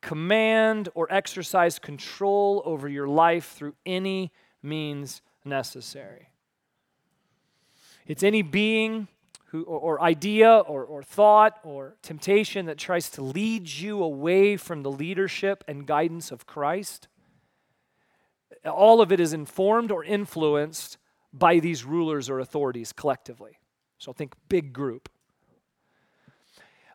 command, 0.01 0.89
or 0.93 1.11
exercise 1.11 1.79
control 1.79 2.61
over 2.65 2.87
your 2.87 3.07
life 3.07 3.53
through 3.53 3.75
any 3.85 4.31
means 4.61 5.21
necessary. 5.43 6.29
It's 8.05 8.23
any 8.23 8.41
being 8.41 9.07
who, 9.45 9.63
or, 9.63 9.79
or 9.79 10.01
idea 10.01 10.57
or, 10.57 10.83
or 10.83 11.03
thought 11.03 11.59
or 11.63 11.95
temptation 12.01 12.65
that 12.65 12.77
tries 12.77 13.09
to 13.11 13.21
lead 13.21 13.67
you 13.67 14.03
away 14.03 14.57
from 14.57 14.83
the 14.83 14.91
leadership 14.91 15.63
and 15.67 15.85
guidance 15.85 16.31
of 16.31 16.45
Christ. 16.45 17.07
All 18.65 19.01
of 19.01 19.11
it 19.11 19.19
is 19.19 19.33
informed 19.33 19.91
or 19.91 20.03
influenced 20.03 20.97
by 21.31 21.59
these 21.59 21.85
rulers 21.85 22.29
or 22.29 22.39
authorities 22.39 22.91
collectively. 22.91 23.58
So 23.99 24.13
think 24.13 24.33
big 24.47 24.73
group. 24.73 25.09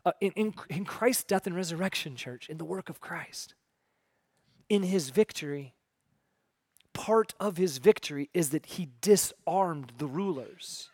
Uh, 0.06 0.12
in, 0.20 0.32
in, 0.32 0.54
in 0.68 0.84
Christ's 0.84 1.24
death 1.24 1.46
and 1.46 1.54
resurrection, 1.54 2.16
church, 2.16 2.48
in 2.48 2.58
the 2.58 2.64
work 2.64 2.88
of 2.88 3.00
Christ, 3.00 3.54
in 4.68 4.82
his 4.82 5.10
victory, 5.10 5.74
part 6.92 7.34
of 7.38 7.56
his 7.56 7.78
victory 7.78 8.30
is 8.34 8.50
that 8.50 8.66
he 8.66 8.88
disarmed 9.00 9.92
the 9.98 10.06
rulers. 10.06 10.90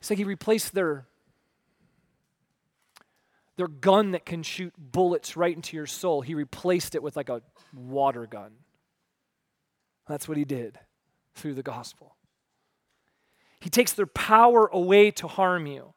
It's 0.00 0.10
like 0.10 0.18
he 0.18 0.24
replaced 0.24 0.74
their, 0.74 1.06
their 3.56 3.68
gun 3.68 4.12
that 4.12 4.24
can 4.24 4.42
shoot 4.42 4.72
bullets 4.78 5.36
right 5.36 5.54
into 5.54 5.76
your 5.76 5.86
soul. 5.86 6.20
He 6.20 6.34
replaced 6.34 6.94
it 6.94 7.02
with 7.02 7.16
like 7.16 7.28
a 7.28 7.42
water 7.74 8.26
gun. 8.26 8.52
That's 10.06 10.28
what 10.28 10.38
he 10.38 10.44
did 10.44 10.78
through 11.34 11.54
the 11.54 11.62
gospel. 11.62 12.14
He 13.60 13.70
takes 13.70 13.92
their 13.92 14.06
power 14.06 14.66
away 14.66 15.10
to 15.12 15.28
harm 15.28 15.66
you. 15.66 15.94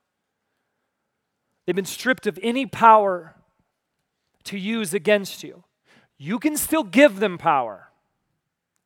They've 1.66 1.76
been 1.76 1.86
stripped 1.86 2.28
of 2.28 2.40
any 2.42 2.66
power 2.66 3.36
to 4.46 4.58
use 4.58 4.94
against 4.94 5.44
you. 5.44 5.64
You 6.18 6.40
can 6.40 6.58
still 6.58 6.84
give 6.84 7.20
them 7.20 7.38
power. 7.38 7.90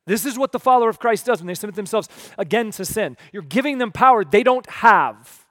This 0.06 0.26
is 0.26 0.38
what 0.38 0.52
the 0.52 0.60
follower 0.60 0.90
of 0.90 1.00
Christ 1.00 1.26
does 1.26 1.40
when 1.40 1.48
they 1.48 1.56
submit 1.56 1.76
themselves 1.76 2.10
again 2.38 2.72
to 2.72 2.86
sin. 2.86 3.18
You're 3.32 3.42
giving 3.44 3.78
them 3.78 3.92
power 3.92 4.24
they 4.24 4.44
don't 4.44 4.70
have. 4.70 5.46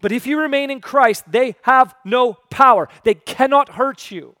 But 0.00 0.10
if 0.10 0.26
you 0.26 0.40
remain 0.40 0.70
in 0.70 0.80
Christ, 0.80 1.24
they 1.30 1.54
have 1.62 1.94
no 2.04 2.34
power. 2.50 2.88
They 3.04 3.14
cannot 3.14 3.70
hurt 3.70 4.10
you. 4.10 4.34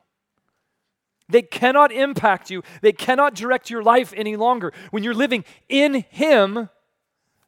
They 1.28 1.42
cannot 1.42 1.90
impact 1.90 2.50
you. 2.50 2.62
They 2.82 2.92
cannot 2.92 3.34
direct 3.34 3.70
your 3.70 3.82
life 3.82 4.12
any 4.16 4.36
longer. 4.36 4.72
When 4.90 5.02
you're 5.02 5.14
living 5.14 5.44
in 5.68 6.04
Him, 6.10 6.68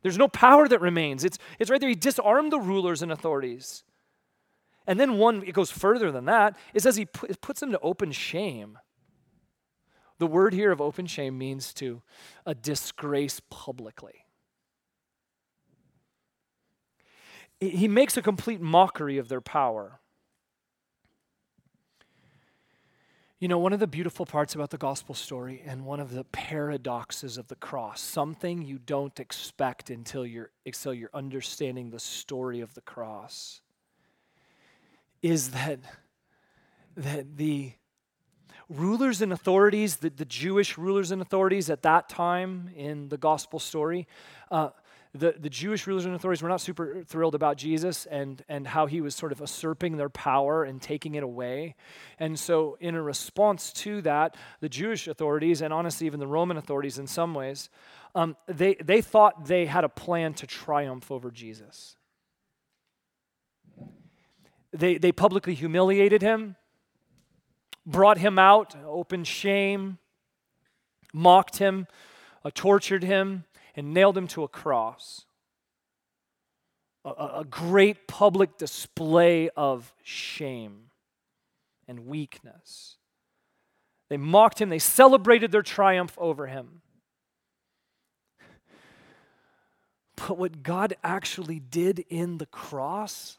there's 0.02 0.18
no 0.18 0.28
power 0.28 0.68
that 0.68 0.80
remains. 0.80 1.24
It's, 1.24 1.38
it's 1.58 1.70
right 1.70 1.80
there. 1.80 1.88
He 1.88 1.94
disarmed 1.94 2.52
the 2.52 2.60
rulers 2.60 3.02
and 3.02 3.12
authorities. 3.12 3.84
And 4.86 5.00
then 5.00 5.18
one, 5.18 5.42
it 5.44 5.52
goes 5.52 5.70
further 5.70 6.12
than 6.12 6.26
that. 6.26 6.56
It 6.72 6.82
says 6.82 6.96
he 6.96 7.06
put, 7.06 7.40
puts 7.40 7.60
them 7.60 7.72
to 7.72 7.80
open 7.80 8.12
shame. 8.12 8.78
The 10.18 10.26
word 10.26 10.54
here 10.54 10.70
of 10.70 10.80
open 10.80 11.06
shame 11.06 11.36
means 11.36 11.74
to 11.74 12.02
a 12.46 12.54
disgrace 12.54 13.40
publicly. 13.50 14.24
He 17.58 17.88
makes 17.88 18.16
a 18.16 18.22
complete 18.22 18.60
mockery 18.60 19.18
of 19.18 19.28
their 19.28 19.40
power. 19.40 20.00
You 23.38 23.48
know, 23.48 23.58
one 23.58 23.74
of 23.74 23.80
the 23.80 23.86
beautiful 23.86 24.24
parts 24.24 24.54
about 24.54 24.70
the 24.70 24.78
gospel 24.78 25.14
story 25.14 25.62
and 25.66 25.84
one 25.84 26.00
of 26.00 26.10
the 26.10 26.24
paradoxes 26.24 27.36
of 27.36 27.48
the 27.48 27.54
cross, 27.54 28.00
something 28.00 28.62
you 28.62 28.78
don't 28.78 29.20
expect 29.20 29.90
until 29.90 30.24
you're, 30.24 30.50
until 30.64 30.94
you're 30.94 31.10
understanding 31.12 31.90
the 31.90 32.00
story 32.00 32.62
of 32.62 32.72
the 32.72 32.80
cross, 32.80 33.60
is 35.20 35.50
that, 35.50 35.80
that 36.96 37.36
the 37.36 37.72
rulers 38.70 39.20
and 39.20 39.34
authorities, 39.34 39.96
the, 39.96 40.08
the 40.08 40.24
Jewish 40.24 40.78
rulers 40.78 41.10
and 41.10 41.20
authorities 41.20 41.68
at 41.68 41.82
that 41.82 42.08
time 42.08 42.70
in 42.74 43.10
the 43.10 43.18
gospel 43.18 43.58
story, 43.58 44.08
uh, 44.50 44.70
the, 45.16 45.34
the 45.38 45.50
Jewish 45.50 45.86
and 45.86 46.14
authorities 46.14 46.42
were 46.42 46.48
not 46.48 46.60
super 46.60 47.02
thrilled 47.04 47.34
about 47.34 47.56
Jesus 47.56 48.06
and, 48.06 48.42
and 48.48 48.66
how 48.66 48.86
he 48.86 49.00
was 49.00 49.14
sort 49.14 49.32
of 49.32 49.40
usurping 49.40 49.96
their 49.96 50.08
power 50.08 50.64
and 50.64 50.80
taking 50.80 51.14
it 51.14 51.22
away. 51.22 51.74
And 52.18 52.38
so, 52.38 52.76
in 52.80 52.94
a 52.94 53.02
response 53.02 53.72
to 53.74 54.02
that, 54.02 54.36
the 54.60 54.68
Jewish 54.68 55.08
authorities, 55.08 55.62
and 55.62 55.72
honestly, 55.72 56.06
even 56.06 56.20
the 56.20 56.26
Roman 56.26 56.56
authorities 56.56 56.98
in 56.98 57.06
some 57.06 57.34
ways, 57.34 57.68
um, 58.14 58.36
they, 58.46 58.74
they 58.76 59.00
thought 59.00 59.46
they 59.46 59.66
had 59.66 59.84
a 59.84 59.88
plan 59.88 60.34
to 60.34 60.46
triumph 60.46 61.10
over 61.10 61.30
Jesus. 61.30 61.96
They, 64.72 64.98
they 64.98 65.12
publicly 65.12 65.54
humiliated 65.54 66.22
him, 66.22 66.56
brought 67.84 68.18
him 68.18 68.38
out, 68.38 68.76
opened 68.86 69.26
shame, 69.26 69.98
mocked 71.12 71.58
him, 71.58 71.86
uh, 72.44 72.50
tortured 72.54 73.02
him 73.02 73.44
and 73.76 73.92
nailed 73.92 74.16
him 74.16 74.26
to 74.28 74.42
a 74.42 74.48
cross. 74.48 75.26
A, 77.04 77.40
a 77.40 77.46
great 77.48 78.08
public 78.08 78.58
display 78.58 79.48
of 79.50 79.94
shame 80.02 80.90
and 81.86 82.06
weakness. 82.06 82.96
They 84.08 84.16
mocked 84.16 84.60
him, 84.60 84.70
they 84.70 84.78
celebrated 84.78 85.52
their 85.52 85.62
triumph 85.62 86.16
over 86.18 86.46
him. 86.46 86.80
But 90.16 90.38
what 90.38 90.62
God 90.62 90.94
actually 91.04 91.60
did 91.60 92.04
in 92.08 92.38
the 92.38 92.46
cross 92.46 93.38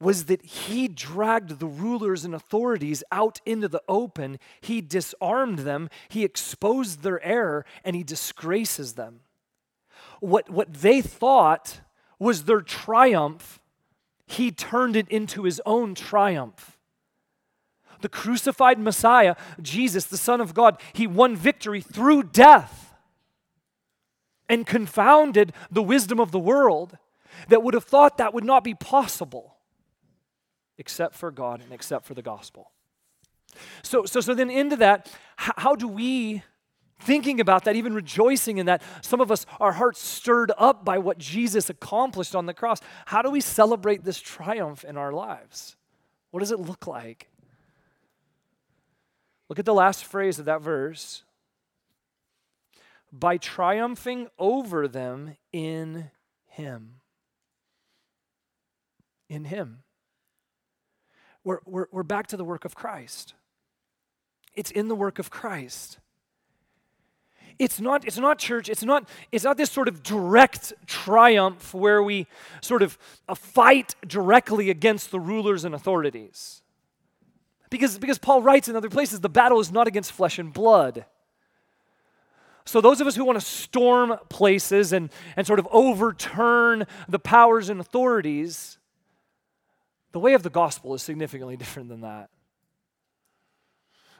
was 0.00 0.26
that 0.26 0.44
he 0.44 0.86
dragged 0.86 1.58
the 1.58 1.66
rulers 1.66 2.24
and 2.24 2.34
authorities 2.34 3.02
out 3.10 3.40
into 3.44 3.68
the 3.68 3.82
open. 3.88 4.38
He 4.60 4.80
disarmed 4.80 5.60
them, 5.60 5.88
he 6.08 6.24
exposed 6.24 7.02
their 7.02 7.22
error, 7.24 7.64
and 7.84 7.96
he 7.96 8.04
disgraces 8.04 8.94
them. 8.94 9.20
What, 10.20 10.48
what 10.50 10.72
they 10.72 11.00
thought 11.00 11.80
was 12.18 12.44
their 12.44 12.60
triumph, 12.60 13.60
he 14.26 14.50
turned 14.50 14.94
it 14.96 15.08
into 15.08 15.44
his 15.44 15.60
own 15.66 15.94
triumph. 15.94 16.78
The 18.00 18.08
crucified 18.08 18.78
Messiah, 18.78 19.34
Jesus, 19.60 20.04
the 20.04 20.16
Son 20.16 20.40
of 20.40 20.54
God, 20.54 20.80
he 20.92 21.08
won 21.08 21.34
victory 21.34 21.80
through 21.80 22.24
death 22.24 22.94
and 24.48 24.64
confounded 24.64 25.52
the 25.70 25.82
wisdom 25.82 26.20
of 26.20 26.30
the 26.30 26.38
world 26.38 26.96
that 27.48 27.64
would 27.64 27.74
have 27.74 27.84
thought 27.84 28.16
that 28.18 28.32
would 28.32 28.44
not 28.44 28.62
be 28.62 28.74
possible 28.74 29.57
except 30.78 31.14
for 31.14 31.30
God 31.30 31.60
and 31.60 31.72
except 31.72 32.06
for 32.06 32.14
the 32.14 32.22
gospel. 32.22 32.70
So, 33.82 34.04
so, 34.04 34.20
so 34.20 34.34
then 34.34 34.50
into 34.50 34.76
that, 34.76 35.12
how, 35.36 35.52
how 35.56 35.74
do 35.74 35.88
we, 35.88 36.42
thinking 37.00 37.40
about 37.40 37.64
that, 37.64 37.76
even 37.76 37.92
rejoicing 37.94 38.58
in 38.58 38.66
that, 38.66 38.82
some 39.02 39.20
of 39.20 39.30
us, 39.30 39.44
our 39.58 39.72
hearts 39.72 40.00
stirred 40.00 40.52
up 40.56 40.84
by 40.84 40.98
what 40.98 41.18
Jesus 41.18 41.68
accomplished 41.68 42.34
on 42.34 42.46
the 42.46 42.54
cross, 42.54 42.80
how 43.06 43.20
do 43.22 43.30
we 43.30 43.40
celebrate 43.40 44.04
this 44.04 44.20
triumph 44.20 44.84
in 44.84 44.96
our 44.96 45.12
lives? 45.12 45.76
What 46.30 46.40
does 46.40 46.52
it 46.52 46.60
look 46.60 46.86
like? 46.86 47.28
Look 49.48 49.58
at 49.58 49.64
the 49.64 49.74
last 49.74 50.04
phrase 50.04 50.38
of 50.38 50.44
that 50.44 50.62
verse. 50.62 51.24
By 53.10 53.38
triumphing 53.38 54.28
over 54.38 54.86
them 54.86 55.36
in 55.52 56.10
Him. 56.46 56.96
In 59.30 59.46
Him 59.46 59.82
we're, 61.48 61.60
we're, 61.64 61.86
we're 61.90 62.02
back 62.02 62.26
to 62.26 62.36
the 62.36 62.44
work 62.44 62.66
of 62.66 62.74
Christ. 62.74 63.32
It's 64.54 64.70
in 64.70 64.88
the 64.88 64.94
work 64.94 65.18
of 65.18 65.30
Christ. 65.30 65.98
It's 67.58 67.80
not, 67.80 68.06
it's 68.06 68.18
not 68.18 68.38
church, 68.38 68.68
it's 68.68 68.84
not, 68.84 69.08
it's 69.32 69.44
not 69.44 69.56
this 69.56 69.70
sort 69.70 69.88
of 69.88 70.02
direct 70.02 70.74
triumph 70.86 71.72
where 71.72 72.02
we 72.02 72.26
sort 72.60 72.82
of 72.82 72.98
uh, 73.30 73.34
fight 73.34 73.94
directly 74.06 74.68
against 74.68 75.10
the 75.10 75.18
rulers 75.18 75.64
and 75.64 75.74
authorities. 75.74 76.60
Because, 77.70 77.98
because 77.98 78.18
Paul 78.18 78.42
writes 78.42 78.68
in 78.68 78.76
other 78.76 78.90
places, 78.90 79.20
the 79.20 79.30
battle 79.30 79.58
is 79.58 79.72
not 79.72 79.88
against 79.88 80.12
flesh 80.12 80.38
and 80.38 80.52
blood. 80.52 81.06
So, 82.66 82.82
those 82.82 83.00
of 83.00 83.06
us 83.06 83.16
who 83.16 83.24
want 83.24 83.40
to 83.40 83.44
storm 83.44 84.18
places 84.28 84.92
and, 84.92 85.08
and 85.34 85.46
sort 85.46 85.58
of 85.58 85.66
overturn 85.70 86.86
the 87.08 87.18
powers 87.18 87.70
and 87.70 87.80
authorities, 87.80 88.77
the 90.12 90.20
way 90.20 90.34
of 90.34 90.42
the 90.42 90.50
gospel 90.50 90.94
is 90.94 91.02
significantly 91.02 91.56
different 91.58 91.88
than 91.88 92.02
that. 92.02 92.30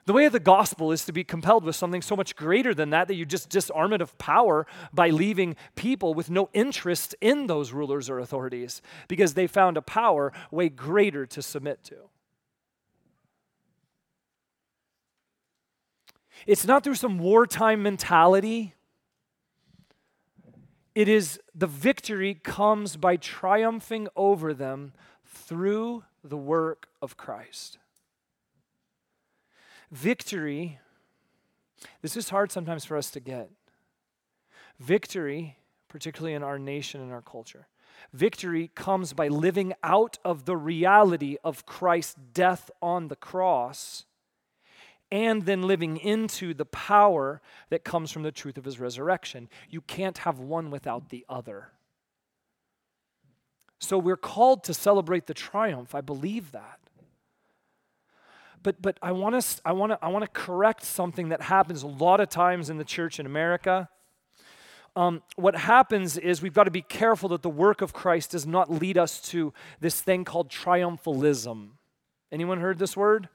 The 0.08 0.14
way 0.14 0.24
of 0.24 0.32
the 0.32 0.40
gospel 0.40 0.90
is 0.90 1.04
to 1.04 1.12
be 1.12 1.22
compelled 1.22 1.64
with 1.64 1.76
something 1.76 2.00
so 2.00 2.16
much 2.16 2.34
greater 2.34 2.72
than 2.72 2.88
that 2.90 3.08
that 3.08 3.14
you 3.14 3.26
just 3.26 3.50
disarm 3.50 3.92
it 3.92 4.00
of 4.00 4.16
power 4.16 4.66
by 4.90 5.10
leaving 5.10 5.54
people 5.76 6.14
with 6.14 6.30
no 6.30 6.48
interest 6.54 7.14
in 7.20 7.46
those 7.46 7.72
rulers 7.72 8.08
or 8.08 8.18
authorities 8.18 8.80
because 9.06 9.34
they 9.34 9.46
found 9.46 9.76
a 9.76 9.82
power 9.82 10.32
way 10.50 10.70
greater 10.70 11.26
to 11.26 11.42
submit 11.42 11.84
to. 11.84 11.96
It's 16.46 16.66
not 16.66 16.84
through 16.84 16.94
some 16.94 17.18
wartime 17.18 17.82
mentality. 17.82 18.72
It 20.94 21.08
is 21.10 21.38
the 21.54 21.66
victory 21.66 22.32
comes 22.32 22.96
by 22.96 23.16
triumphing 23.16 24.08
over 24.16 24.54
them 24.54 24.94
through 25.38 26.04
the 26.22 26.36
work 26.36 26.88
of 27.00 27.16
Christ. 27.16 27.78
Victory, 29.90 30.78
this 32.02 32.16
is 32.16 32.28
hard 32.28 32.52
sometimes 32.52 32.84
for 32.84 32.96
us 32.96 33.10
to 33.12 33.20
get. 33.20 33.50
Victory, 34.78 35.56
particularly 35.88 36.34
in 36.34 36.42
our 36.42 36.58
nation 36.58 37.00
and 37.00 37.12
our 37.12 37.22
culture, 37.22 37.66
victory 38.12 38.70
comes 38.74 39.12
by 39.12 39.28
living 39.28 39.72
out 39.82 40.18
of 40.24 40.44
the 40.44 40.56
reality 40.56 41.36
of 41.42 41.66
Christ's 41.66 42.16
death 42.32 42.70
on 42.82 43.08
the 43.08 43.16
cross 43.16 44.04
and 45.10 45.46
then 45.46 45.62
living 45.62 45.96
into 45.96 46.52
the 46.52 46.66
power 46.66 47.40
that 47.70 47.84
comes 47.84 48.10
from 48.10 48.22
the 48.22 48.32
truth 48.32 48.58
of 48.58 48.64
his 48.64 48.78
resurrection. 48.78 49.48
You 49.70 49.80
can't 49.80 50.18
have 50.18 50.38
one 50.38 50.70
without 50.70 51.08
the 51.08 51.24
other. 51.28 51.68
So 53.78 53.98
we're 53.98 54.16
called 54.16 54.64
to 54.64 54.74
celebrate 54.74 55.26
the 55.26 55.34
triumph. 55.34 55.94
I 55.94 56.00
believe 56.00 56.52
that. 56.52 56.80
But, 58.62 58.82
but 58.82 58.98
I 59.00 59.12
want 59.12 59.40
to 59.40 59.60
I 59.64 59.72
wanna, 59.72 59.98
I 60.02 60.08
wanna 60.08 60.26
correct 60.26 60.82
something 60.82 61.28
that 61.28 61.42
happens 61.42 61.82
a 61.82 61.86
lot 61.86 62.20
of 62.20 62.28
times 62.28 62.70
in 62.70 62.76
the 62.76 62.84
church 62.84 63.20
in 63.20 63.26
America. 63.26 63.88
Um, 64.96 65.22
what 65.36 65.54
happens 65.54 66.18
is 66.18 66.42
we've 66.42 66.52
got 66.52 66.64
to 66.64 66.72
be 66.72 66.82
careful 66.82 67.28
that 67.28 67.42
the 67.42 67.48
work 67.48 67.82
of 67.82 67.92
Christ 67.92 68.32
does 68.32 68.46
not 68.46 68.68
lead 68.68 68.98
us 68.98 69.20
to 69.28 69.52
this 69.78 70.00
thing 70.00 70.24
called 70.24 70.48
triumphalism. 70.48 71.68
Anyone 72.32 72.58
heard 72.58 72.78
this 72.78 72.96
word? 72.96 73.28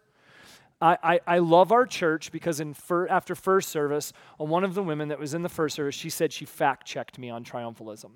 I, 0.82 0.97
I, 1.01 1.19
I 1.25 1.38
love 1.39 1.71
our 1.71 1.86
church 1.86 2.34
because 2.34 2.60
in 2.60 2.73
fir, 2.73 3.08
after 3.08 3.34
first 3.34 3.69
service, 3.69 4.12
one 4.38 4.65
of 4.65 4.73
the 4.73 4.84
women 4.84 5.08
that 5.08 5.19
was 5.19 5.34
in 5.34 5.41
the 5.41 5.47
first 5.47 5.77
service, 5.77 5.95
she 5.95 6.10
said 6.10 6.34
she 6.34 6.43
fact 6.43 6.86
checked 6.86 7.17
me 7.17 7.29
on 7.29 7.45
triumphalism. 7.45 8.12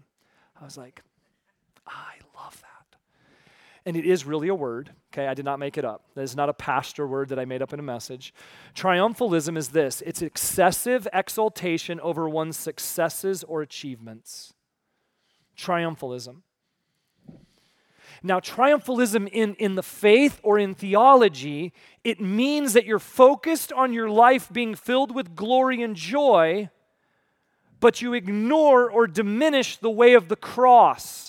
I 0.59 0.65
was 0.65 0.77
like, 0.77 1.01
I 1.87 2.15
love 2.35 2.61
that. 2.61 2.97
And 3.85 3.95
it 3.95 4.05
is 4.05 4.25
really 4.25 4.49
a 4.49 4.55
word, 4.55 4.91
okay? 5.13 5.27
I 5.27 5.33
did 5.33 5.45
not 5.45 5.59
make 5.59 5.77
it 5.77 5.85
up. 5.85 6.03
That 6.15 6.21
is 6.21 6.35
not 6.35 6.49
a 6.49 6.53
pastor 6.53 7.07
word 7.07 7.29
that 7.29 7.39
I 7.39 7.45
made 7.45 7.61
up 7.61 7.73
in 7.73 7.79
a 7.79 7.83
message. 7.83 8.33
Triumphalism 8.75 9.57
is 9.57 9.69
this 9.69 10.01
it's 10.05 10.21
excessive 10.21 11.07
exaltation 11.13 11.99
over 12.01 12.27
one's 12.27 12.57
successes 12.57 13.43
or 13.43 13.61
achievements. 13.61 14.53
Triumphalism. 15.57 16.41
Now, 18.23 18.39
triumphalism 18.39 19.29
in, 19.31 19.53
in 19.55 19.75
the 19.75 19.83
faith 19.83 20.39
or 20.43 20.57
in 20.57 20.73
theology, 20.73 21.73
it 22.03 22.19
means 22.19 22.73
that 22.73 22.85
you're 22.85 22.99
focused 22.99 23.71
on 23.71 23.93
your 23.93 24.09
life 24.09 24.51
being 24.51 24.75
filled 24.75 25.13
with 25.13 25.35
glory 25.35 25.83
and 25.83 25.95
joy, 25.95 26.69
but 27.79 28.01
you 28.01 28.13
ignore 28.13 28.89
or 28.89 29.07
diminish 29.07 29.77
the 29.77 29.89
way 29.89 30.13
of 30.13 30.29
the 30.29 30.35
cross. 30.35 31.26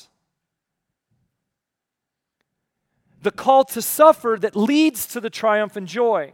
The 3.23 3.31
call 3.31 3.65
to 3.65 3.83
suffer 3.83 4.37
that 4.41 4.57
leads 4.57 5.07
to 5.07 5.21
the 5.21 5.31
triumph 5.31 5.77
and 5.77 5.87
joy. 5.87 6.33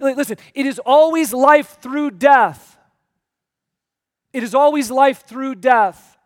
Listen, 0.00 0.36
it 0.54 0.66
is 0.66 0.80
always 0.84 1.32
life 1.32 1.78
through 1.80 2.12
death. 2.12 2.78
It 4.32 4.42
is 4.42 4.54
always 4.54 4.90
life 4.90 5.24
through 5.24 5.56
death. 5.56 6.18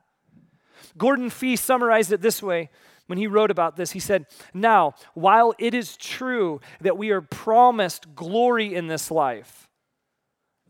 Gordon 0.97 1.31
Fee 1.31 1.57
summarized 1.57 2.13
it 2.13 2.21
this 2.21 2.43
way 2.43 2.71
when 3.07 3.19
he 3.19 3.27
wrote 3.27 3.51
about 3.51 3.77
this. 3.77 3.93
He 3.93 4.01
said, 4.01 4.27
Now, 4.55 4.95
while 5.15 5.55
it 5.59 5.75
is 5.75 5.97
true 5.97 6.61
that 6.81 6.97
we 6.97 7.11
are 7.11 7.21
promised 7.21 8.15
glory 8.15 8.75
in 8.75 8.87
this 8.87 9.11
life, 9.11 9.69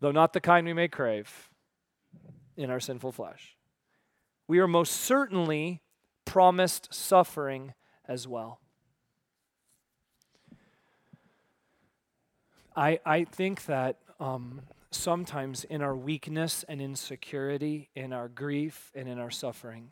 though 0.00 0.12
not 0.12 0.32
the 0.32 0.40
kind 0.40 0.66
we 0.66 0.72
may 0.72 0.88
crave 0.88 1.48
in 2.56 2.70
our 2.70 2.80
sinful 2.80 3.12
flesh, 3.12 3.56
we 4.46 4.58
are 4.58 4.68
most 4.68 4.92
certainly 4.92 5.82
promised 6.28 6.92
suffering 6.92 7.72
as 8.06 8.28
well. 8.28 8.60
I, 12.76 13.00
I 13.04 13.24
think 13.24 13.64
that 13.64 13.96
um, 14.20 14.60
sometimes 14.90 15.64
in 15.64 15.80
our 15.80 15.96
weakness 15.96 16.66
and 16.68 16.82
insecurity, 16.82 17.88
in 17.96 18.12
our 18.12 18.28
grief 18.28 18.92
and 18.94 19.08
in 19.08 19.18
our 19.18 19.30
suffering, 19.30 19.90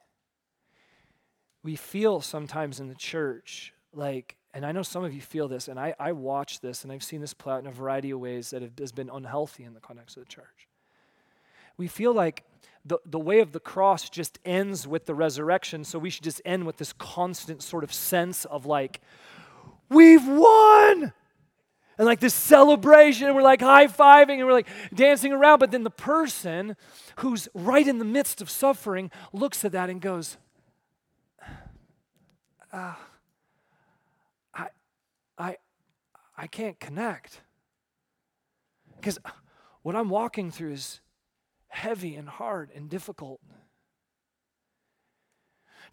we 1.64 1.75
feel 1.75 2.20
sometimes 2.20 2.81
in 2.81 2.88
the 2.88 2.94
church 2.94 3.72
like, 3.94 4.37
and 4.53 4.64
I 4.64 4.72
know 4.72 4.83
some 4.83 5.05
of 5.05 5.14
you 5.14 5.22
feel 5.22 5.49
this, 5.49 5.68
and 5.68 5.81
I, 5.81 5.94
I 5.99 6.12
watch 6.12 6.61
this, 6.61 6.85
and 6.85 6.92
I've 6.92 7.03
seen 7.03 7.22
this 7.22 7.33
play 7.33 7.55
out 7.55 7.61
in 7.61 7.66
a 7.66 7.72
variety 7.72 8.11
of 8.11 8.20
ways 8.20 8.51
that 8.51 8.61
have, 8.61 8.72
has 8.79 8.92
been 8.92 9.11
unhealthy 9.11 9.64
in 9.64 9.72
the 9.72 9.81
context 9.81 10.18
of 10.18 10.25
the 10.25 10.29
church. 10.29 10.68
We 11.76 11.88
feel 11.88 12.14
like 12.14 12.44
the, 12.84 12.98
the 13.04 13.18
way 13.18 13.40
of 13.40 13.52
the 13.52 13.60
cross 13.60 14.08
just 14.08 14.38
ends 14.44 14.87
with 14.87 15.06
the 15.06 15.14
resurrection, 15.14 15.85
so 15.85 15.98
we 15.98 16.10
should 16.10 16.24
just 16.24 16.40
end 16.44 16.66
with 16.66 16.77
this 16.77 16.92
constant 16.92 17.62
sort 17.62 17.85
of 17.85 17.92
sense 17.92 18.44
of 18.44 18.64
like, 18.64 19.00
we've 19.88 20.27
won! 20.27 21.12
And 21.98 22.04
like 22.04 22.20
this 22.20 22.35
celebration, 22.35 23.27
and 23.27 23.35
we're 23.35 23.42
like 23.42 23.62
high 23.62 23.87
fiving 23.87 24.35
and 24.35 24.46
we're 24.46 24.52
like 24.52 24.68
dancing 24.94 25.33
around. 25.33 25.60
But 25.60 25.70
then 25.70 25.83
the 25.83 25.90
person 25.90 26.77
who's 27.16 27.48
right 27.54 27.87
in 27.87 27.98
the 27.98 28.04
midst 28.04 28.42
of 28.42 28.50
suffering 28.50 29.10
looks 29.33 29.64
at 29.64 29.72
that 29.72 29.88
and 29.88 30.00
goes, 30.00 30.37
ah, 32.70 33.00
I, 34.54 34.68
I, 35.38 35.56
I 36.37 36.46
can't 36.46 36.79
connect. 36.79 37.40
Because 38.96 39.18
what 39.83 39.96
I'm 39.96 40.10
walking 40.10 40.50
through 40.50 40.72
is 40.72 41.00
heavy 41.77 42.16
and 42.16 42.29
hard 42.29 42.70
and 42.74 42.88
difficult. 42.88 43.40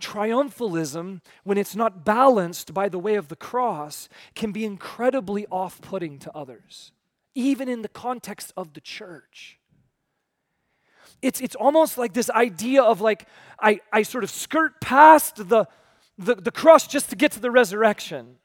Triumphalism, 0.02 1.22
when 1.44 1.58
it's 1.58 1.76
not 1.76 2.04
balanced 2.04 2.74
by 2.74 2.90
the 2.90 2.98
way 2.98 3.16
of 3.16 3.28
the 3.28 3.36
cross, 3.36 4.10
can 4.34 4.52
be 4.52 4.66
incredibly 4.66 5.46
off 5.52 5.82
putting 5.82 6.18
to 6.20 6.36
others, 6.36 6.92
even 7.36 7.70
in 7.70 7.82
the 7.82 7.90
context 7.90 8.52
of 8.58 8.74
the 8.74 8.82
church. 8.82 9.60
It's, 11.22 11.40
it's 11.42 11.56
almost 11.56 11.98
like 11.98 12.14
this 12.14 12.30
idea 12.30 12.82
of 12.82 13.02
like, 13.02 13.28
I, 13.60 13.82
I 13.92 14.04
sort 14.04 14.24
of 14.24 14.32
skirt 14.32 14.82
past 14.82 15.48
the, 15.48 15.66
the, 16.18 16.36
the 16.36 16.52
cross 16.52 16.88
just 16.88 17.10
to 17.12 17.16
get 17.16 17.32
to 17.34 17.40
the 17.40 17.52
resurrection 17.52 18.38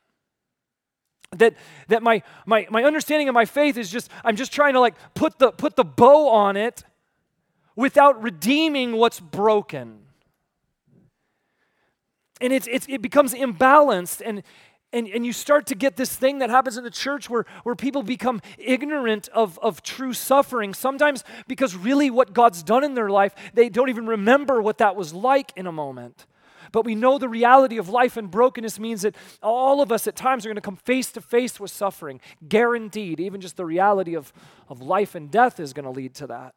that 1.37 1.55
that 1.89 2.03
my 2.03 2.23
my 2.47 2.67
my 2.71 2.85
understanding 2.85 3.29
of 3.29 3.35
my 3.35 3.45
faith 3.45 3.77
is 3.77 3.91
just 3.91 4.11
i'm 4.25 4.35
just 4.35 4.51
trying 4.51 4.73
to 4.73 4.81
like 4.81 4.95
put 5.13 5.39
the 5.39 5.53
put 5.53 5.77
the 5.77 5.85
bow 5.85 6.31
on 6.31 6.57
it 6.57 6.85
without 7.79 8.21
redeeming 8.21 8.93
what's 8.97 9.21
broken 9.21 10.01
and 12.41 12.53
it's, 12.53 12.67
it's 12.71 12.87
it 12.89 13.01
becomes 13.01 13.35
imbalanced 13.35 14.21
and 14.25 14.43
and, 14.91 15.07
and 15.07 15.27
you 15.27 15.35
start 15.35 15.67
to 15.67 15.75
get 15.75 15.97
this 15.97 16.17
thing 16.17 16.39
that 16.39 16.49
happens 16.49 16.79
in 16.79 16.85
the 16.85 16.91
church 16.91 17.29
where, 17.29 17.45
where 17.63 17.75
people 17.75 18.03
become 18.03 18.41
ignorant 18.57 19.29
of, 19.35 19.59
of 19.59 19.83
true 19.83 20.15
suffering, 20.15 20.73
sometimes 20.73 21.25
because 21.47 21.77
really 21.77 22.09
what 22.09 22.33
God's 22.33 22.63
done 22.63 22.85
in 22.85 22.95
their 22.95 23.11
life, 23.11 23.35
they 23.53 23.69
don't 23.69 23.91
even 23.91 24.07
remember 24.07 24.63
what 24.63 24.79
that 24.79 24.97
was 24.97 25.13
like 25.13 25.53
in 25.57 25.67
a 25.67 25.73
moment. 25.73 26.25
But 26.73 26.87
we 26.87 26.95
know 26.95 27.19
the 27.19 27.29
reality 27.29 27.77
of 27.77 27.91
life 27.91 28.17
and 28.17 28.31
brokenness 28.31 28.79
means 28.79 29.03
that 29.03 29.15
all 29.43 29.83
of 29.83 29.93
us 29.93 30.07
at 30.07 30.17
times 30.17 30.47
are 30.47 30.49
going 30.49 30.57
to 30.57 30.63
come 30.63 30.77
face 30.77 31.13
to 31.13 31.21
face 31.21 31.61
with 31.61 31.71
suffering. 31.71 32.19
Guaranteed. 32.49 33.21
Even 33.21 33.43
just 33.43 33.59
the 33.59 33.67
reality 33.67 34.15
of, 34.15 34.33
of 34.71 34.81
life 34.81 35.15
and 35.15 35.31
death 35.31 35.61
is 35.61 35.75
going 35.75 35.85
to 35.85 35.91
lead 35.91 36.15
to 36.15 36.27
that. 36.29 36.55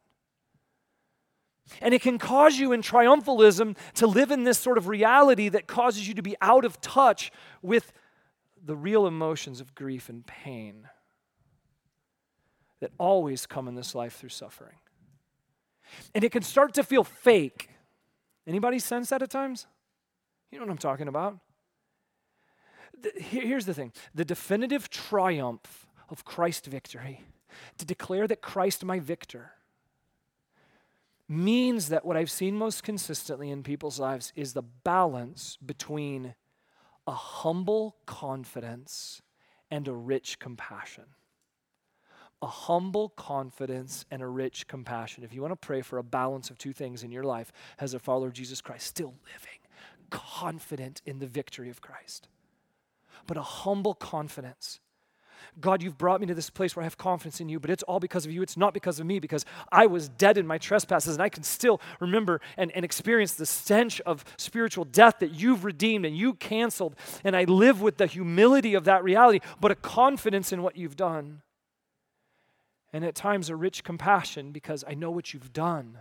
And 1.80 1.94
it 1.94 2.02
can 2.02 2.18
cause 2.18 2.58
you 2.58 2.72
in 2.72 2.82
triumphalism 2.82 3.76
to 3.94 4.06
live 4.06 4.30
in 4.30 4.44
this 4.44 4.58
sort 4.58 4.78
of 4.78 4.88
reality 4.88 5.48
that 5.48 5.66
causes 5.66 6.06
you 6.06 6.14
to 6.14 6.22
be 6.22 6.36
out 6.40 6.64
of 6.64 6.80
touch 6.80 7.30
with 7.62 7.92
the 8.64 8.76
real 8.76 9.06
emotions 9.06 9.60
of 9.60 9.74
grief 9.74 10.08
and 10.08 10.26
pain 10.26 10.88
that 12.80 12.90
always 12.98 13.46
come 13.46 13.68
in 13.68 13.74
this 13.74 13.94
life 13.94 14.14
through 14.14 14.28
suffering. 14.28 14.76
And 16.14 16.24
it 16.24 16.32
can 16.32 16.42
start 16.42 16.74
to 16.74 16.82
feel 16.82 17.04
fake. 17.04 17.70
Anybody 18.46 18.78
sense 18.78 19.10
that 19.10 19.22
at 19.22 19.30
times? 19.30 19.66
You 20.50 20.58
know 20.58 20.64
what 20.64 20.72
I'm 20.72 20.78
talking 20.78 21.08
about? 21.08 21.38
here's 23.16 23.66
the 23.66 23.74
thing 23.74 23.92
the 24.14 24.24
definitive 24.24 24.88
triumph 24.88 25.86
of 26.08 26.24
Christ's 26.24 26.68
victory, 26.68 27.22
to 27.78 27.84
declare 27.84 28.26
that 28.26 28.42
Christ 28.42 28.84
my 28.84 28.98
victor, 28.98 29.52
means 31.32 31.88
that 31.88 32.04
what 32.04 32.16
I've 32.16 32.30
seen 32.30 32.56
most 32.56 32.82
consistently 32.82 33.50
in 33.50 33.62
people's 33.62 33.98
lives 33.98 34.32
is 34.36 34.52
the 34.52 34.62
balance 34.62 35.56
between 35.64 36.34
a 37.06 37.12
humble 37.12 37.96
confidence 38.06 39.22
and 39.70 39.88
a 39.88 39.92
rich 39.92 40.38
compassion. 40.38 41.04
A 42.40 42.46
humble 42.46 43.08
confidence 43.10 44.04
and 44.10 44.20
a 44.20 44.26
rich 44.26 44.66
compassion. 44.66 45.24
If 45.24 45.32
you 45.32 45.40
want 45.40 45.52
to 45.52 45.66
pray 45.66 45.80
for 45.80 45.98
a 45.98 46.04
balance 46.04 46.50
of 46.50 46.58
two 46.58 46.72
things 46.72 47.02
in 47.02 47.12
your 47.12 47.24
life 47.24 47.52
as 47.78 47.94
a 47.94 47.98
follower 47.98 48.26
of 48.26 48.32
Jesus 48.32 48.60
Christ, 48.60 48.86
still 48.86 49.14
living 49.26 49.58
confident 50.12 51.00
in 51.06 51.18
the 51.18 51.26
victory 51.26 51.70
of 51.70 51.80
Christ, 51.80 52.28
but 53.26 53.36
a 53.36 53.42
humble 53.42 53.94
confidence. 53.94 54.78
God, 55.60 55.82
you've 55.82 55.98
brought 55.98 56.20
me 56.20 56.26
to 56.26 56.34
this 56.34 56.50
place 56.50 56.74
where 56.74 56.82
I 56.82 56.86
have 56.86 56.96
confidence 56.96 57.40
in 57.40 57.48
you, 57.48 57.60
but 57.60 57.70
it's 57.70 57.82
all 57.84 58.00
because 58.00 58.26
of 58.26 58.32
you. 58.32 58.42
It's 58.42 58.56
not 58.56 58.74
because 58.74 59.00
of 59.00 59.06
me, 59.06 59.18
because 59.18 59.44
I 59.70 59.86
was 59.86 60.08
dead 60.08 60.38
in 60.38 60.46
my 60.46 60.58
trespasses, 60.58 61.14
and 61.14 61.22
I 61.22 61.28
can 61.28 61.42
still 61.42 61.80
remember 62.00 62.40
and, 62.56 62.70
and 62.72 62.84
experience 62.84 63.34
the 63.34 63.46
stench 63.46 64.00
of 64.02 64.24
spiritual 64.36 64.84
death 64.84 65.18
that 65.20 65.32
you've 65.32 65.64
redeemed 65.64 66.06
and 66.06 66.16
you 66.16 66.34
canceled. 66.34 66.96
And 67.24 67.36
I 67.36 67.44
live 67.44 67.80
with 67.80 67.96
the 67.96 68.06
humility 68.06 68.74
of 68.74 68.84
that 68.84 69.04
reality, 69.04 69.40
but 69.60 69.70
a 69.70 69.76
confidence 69.76 70.52
in 70.52 70.62
what 70.62 70.76
you've 70.76 70.96
done. 70.96 71.42
And 72.92 73.04
at 73.04 73.14
times, 73.14 73.48
a 73.48 73.56
rich 73.56 73.84
compassion 73.84 74.52
because 74.52 74.84
I 74.86 74.94
know 74.94 75.10
what 75.10 75.32
you've 75.32 75.52
done. 75.52 75.98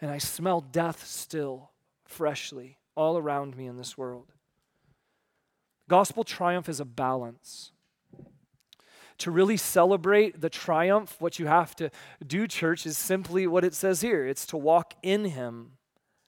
And 0.00 0.10
I 0.10 0.18
smell 0.18 0.60
death 0.60 1.06
still 1.06 1.70
freshly 2.04 2.78
all 2.94 3.18
around 3.18 3.56
me 3.56 3.66
in 3.66 3.76
this 3.76 3.98
world. 3.98 4.33
Gospel 5.88 6.24
triumph 6.24 6.68
is 6.68 6.80
a 6.80 6.84
balance. 6.84 7.72
To 9.18 9.30
really 9.30 9.56
celebrate 9.56 10.40
the 10.40 10.50
triumph, 10.50 11.16
what 11.20 11.38
you 11.38 11.46
have 11.46 11.76
to 11.76 11.90
do, 12.26 12.46
church, 12.48 12.84
is 12.84 12.98
simply 12.98 13.46
what 13.46 13.64
it 13.64 13.74
says 13.74 14.00
here 14.00 14.26
it's 14.26 14.46
to 14.46 14.56
walk 14.56 14.94
in 15.02 15.26
Him. 15.26 15.72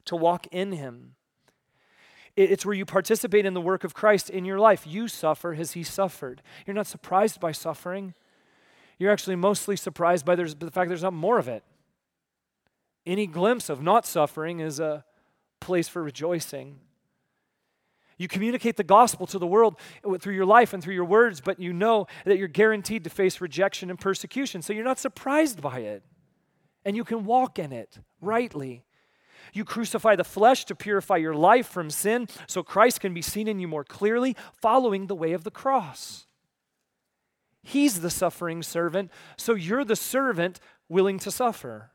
To 0.07 0.16
walk 0.16 0.46
in 0.52 0.72
Him. 0.72 1.16
It's 2.36 2.66
where 2.66 2.74
you 2.74 2.84
participate 2.84 3.46
in 3.46 3.54
the 3.54 3.61
work 3.61 3.82
of 3.82 3.94
Christ 3.94 4.28
in 4.28 4.44
your 4.44 4.59
life. 4.59 4.86
You 4.86 5.09
suffer 5.09 5.54
as 5.54 5.72
He 5.72 5.82
suffered. 5.82 6.42
You're 6.66 6.74
not 6.74 6.86
surprised 6.86 7.40
by 7.40 7.52
suffering. 7.52 8.14
You're 8.98 9.11
actually 9.11 9.36
mostly 9.36 9.74
surprised 9.74 10.24
by 10.24 10.36
the 10.36 10.70
fact 10.70 10.88
there's 10.88 11.02
not 11.02 11.12
more 11.12 11.38
of 11.38 11.48
it. 11.48 11.64
Any 13.07 13.26
glimpse 13.26 13.68
of 13.68 13.82
not 13.82 14.07
suffering 14.07 14.61
is 14.61 14.78
a 14.78 15.04
place 15.61 15.88
for 15.88 16.02
rejoicing. 16.02 16.80
You 18.18 18.28
communicate 18.28 18.76
the 18.76 18.84
gospel 18.84 19.26
to 19.26 19.38
the 19.38 19.46
world 19.46 19.76
through 20.20 20.34
your 20.34 20.46
life 20.46 20.72
and 20.72 20.82
through 20.82 20.94
your 20.94 21.04
words, 21.04 21.40
but 21.40 21.60
you 21.60 21.72
know 21.72 22.06
that 22.24 22.38
you're 22.38 22.48
guaranteed 22.48 23.04
to 23.04 23.10
face 23.10 23.40
rejection 23.40 23.90
and 23.90 23.98
persecution, 23.98 24.62
so 24.62 24.72
you're 24.72 24.84
not 24.84 24.98
surprised 24.98 25.60
by 25.60 25.80
it. 25.80 26.02
And 26.84 26.96
you 26.96 27.04
can 27.04 27.24
walk 27.24 27.58
in 27.58 27.72
it 27.72 27.98
rightly. 28.20 28.84
You 29.52 29.64
crucify 29.64 30.16
the 30.16 30.24
flesh 30.24 30.64
to 30.66 30.74
purify 30.74 31.16
your 31.16 31.34
life 31.34 31.66
from 31.66 31.90
sin 31.90 32.28
so 32.46 32.62
Christ 32.62 33.00
can 33.00 33.12
be 33.12 33.22
seen 33.22 33.48
in 33.48 33.58
you 33.58 33.68
more 33.68 33.84
clearly, 33.84 34.36
following 34.60 35.06
the 35.06 35.14
way 35.14 35.32
of 35.32 35.44
the 35.44 35.50
cross. 35.50 36.26
He's 37.62 38.00
the 38.00 38.10
suffering 38.10 38.62
servant, 38.62 39.10
so 39.36 39.54
you're 39.54 39.84
the 39.84 39.96
servant 39.96 40.60
willing 40.88 41.18
to 41.18 41.30
suffer. 41.30 41.90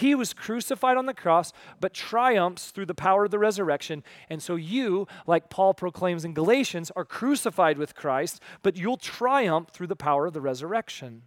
He 0.00 0.14
was 0.14 0.32
crucified 0.32 0.96
on 0.96 1.04
the 1.04 1.12
cross, 1.12 1.52
but 1.78 1.92
triumphs 1.92 2.70
through 2.70 2.86
the 2.86 2.94
power 2.94 3.26
of 3.26 3.30
the 3.30 3.38
resurrection. 3.38 4.02
And 4.30 4.42
so 4.42 4.56
you, 4.56 5.06
like 5.26 5.50
Paul 5.50 5.74
proclaims 5.74 6.24
in 6.24 6.32
Galatians, 6.32 6.90
are 6.96 7.04
crucified 7.04 7.76
with 7.76 7.94
Christ, 7.94 8.40
but 8.62 8.78
you'll 8.78 8.96
triumph 8.96 9.68
through 9.74 9.88
the 9.88 9.96
power 9.96 10.24
of 10.24 10.32
the 10.32 10.40
resurrection. 10.40 11.24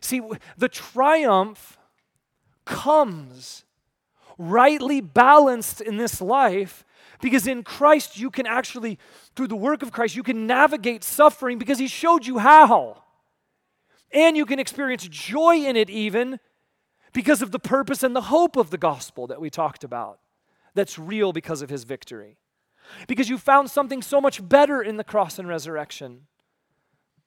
See, 0.00 0.20
the 0.56 0.68
triumph 0.68 1.76
comes 2.64 3.64
rightly 4.38 5.00
balanced 5.00 5.80
in 5.80 5.96
this 5.96 6.20
life 6.20 6.84
because 7.20 7.48
in 7.48 7.64
Christ 7.64 8.16
you 8.16 8.30
can 8.30 8.46
actually, 8.46 8.96
through 9.34 9.48
the 9.48 9.56
work 9.56 9.82
of 9.82 9.90
Christ, 9.90 10.14
you 10.14 10.22
can 10.22 10.46
navigate 10.46 11.02
suffering 11.02 11.58
because 11.58 11.80
He 11.80 11.88
showed 11.88 12.26
you 12.26 12.38
how. 12.38 13.02
And 14.12 14.36
you 14.36 14.46
can 14.46 14.58
experience 14.58 15.06
joy 15.08 15.56
in 15.56 15.76
it 15.76 15.88
even 15.88 16.38
because 17.12 17.42
of 17.42 17.50
the 17.50 17.58
purpose 17.58 18.02
and 18.02 18.16
the 18.16 18.22
hope 18.22 18.56
of 18.56 18.70
the 18.70 18.78
gospel 18.78 19.26
that 19.26 19.40
we 19.40 19.50
talked 19.50 19.84
about, 19.84 20.18
that's 20.74 20.98
real 20.98 21.32
because 21.32 21.62
of 21.62 21.70
his 21.70 21.84
victory. 21.84 22.38
Because 23.06 23.28
you 23.28 23.38
found 23.38 23.70
something 23.70 24.02
so 24.02 24.20
much 24.20 24.46
better 24.46 24.82
in 24.82 24.96
the 24.96 25.04
cross 25.04 25.38
and 25.38 25.46
resurrection. 25.46 26.26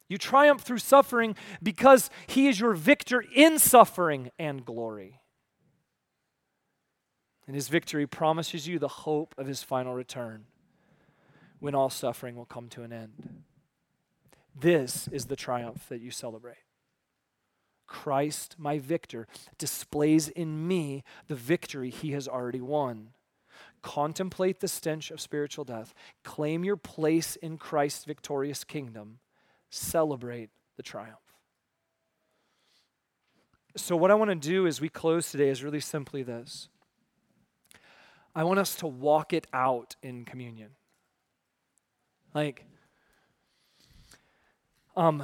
You 0.07 0.17
triumph 0.17 0.61
through 0.61 0.79
suffering 0.79 1.35
because 1.61 2.09
he 2.27 2.47
is 2.47 2.59
your 2.59 2.73
victor 2.73 3.23
in 3.33 3.57
suffering 3.57 4.31
and 4.37 4.65
glory. 4.65 5.21
And 7.47 7.55
his 7.55 7.67
victory 7.67 8.07
promises 8.07 8.67
you 8.67 8.79
the 8.79 8.87
hope 8.87 9.35
of 9.37 9.47
his 9.47 9.63
final 9.63 9.93
return 9.93 10.45
when 11.59 11.75
all 11.75 11.89
suffering 11.89 12.35
will 12.35 12.45
come 12.45 12.69
to 12.69 12.83
an 12.83 12.91
end. 12.91 13.43
This 14.59 15.07
is 15.09 15.25
the 15.25 15.35
triumph 15.35 15.87
that 15.89 16.01
you 16.01 16.11
celebrate. 16.11 16.64
Christ, 17.87 18.55
my 18.57 18.79
victor, 18.79 19.27
displays 19.57 20.27
in 20.27 20.67
me 20.67 21.03
the 21.27 21.35
victory 21.35 21.89
he 21.89 22.11
has 22.11 22.27
already 22.27 22.61
won. 22.61 23.09
Contemplate 23.81 24.59
the 24.59 24.67
stench 24.67 25.11
of 25.11 25.21
spiritual 25.21 25.63
death. 25.63 25.93
Claim 26.23 26.63
your 26.63 26.77
place 26.77 27.35
in 27.35 27.57
Christ's 27.57 28.05
victorious 28.05 28.63
kingdom. 28.63 29.19
Celebrate 29.69 30.49
the 30.77 30.83
triumph. 30.83 31.19
So, 33.77 33.95
what 33.95 34.09
I 34.09 34.15
want 34.15 34.29
to 34.29 34.35
do 34.35 34.67
as 34.67 34.79
we 34.79 34.89
close 34.89 35.31
today 35.31 35.49
is 35.49 35.63
really 35.63 35.81
simply 35.81 36.23
this 36.23 36.69
I 38.33 38.43
want 38.43 38.59
us 38.59 38.75
to 38.77 38.87
walk 38.87 39.33
it 39.33 39.47
out 39.53 39.95
in 40.01 40.25
communion. 40.25 40.71
Like, 42.33 42.65
um, 44.97 45.23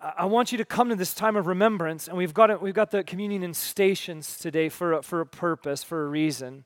I 0.00 0.24
want 0.24 0.50
you 0.50 0.58
to 0.58 0.64
come 0.64 0.88
to 0.88 0.96
this 0.96 1.14
time 1.14 1.36
of 1.36 1.46
remembrance, 1.46 2.08
and 2.08 2.16
we've 2.16 2.34
got, 2.34 2.50
it, 2.50 2.60
we've 2.60 2.74
got 2.74 2.90
the 2.90 3.04
communion 3.04 3.42
in 3.42 3.54
stations 3.54 4.36
today 4.36 4.68
for 4.68 4.94
a, 4.94 5.02
for 5.02 5.20
a 5.20 5.26
purpose, 5.26 5.84
for 5.84 6.04
a 6.04 6.08
reason. 6.08 6.64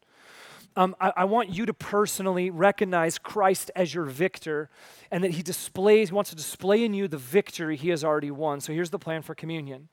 Um, 0.76 0.96
I, 0.98 1.12
I, 1.16 1.24
want 1.24 1.50
you 1.50 1.66
to 1.66 1.74
personally 1.74 2.48
recognize 2.48 3.18
Christ 3.18 3.70
as 3.76 3.92
your 3.92 4.04
victor 4.04 4.70
and 5.10 5.22
that 5.22 5.32
he 5.32 5.42
displays, 5.42 6.08
he 6.08 6.14
wants 6.14 6.30
to 6.30 6.36
display 6.36 6.82
in 6.82 6.94
you 6.94 7.08
the 7.08 7.18
victory 7.18 7.76
he 7.76 7.90
has 7.90 8.02
already 8.02 8.30
won. 8.30 8.62
So 8.62 8.72
here's 8.72 8.88
the 8.88 8.98
plan 8.98 9.20
for 9.20 9.34
communion. 9.34 9.88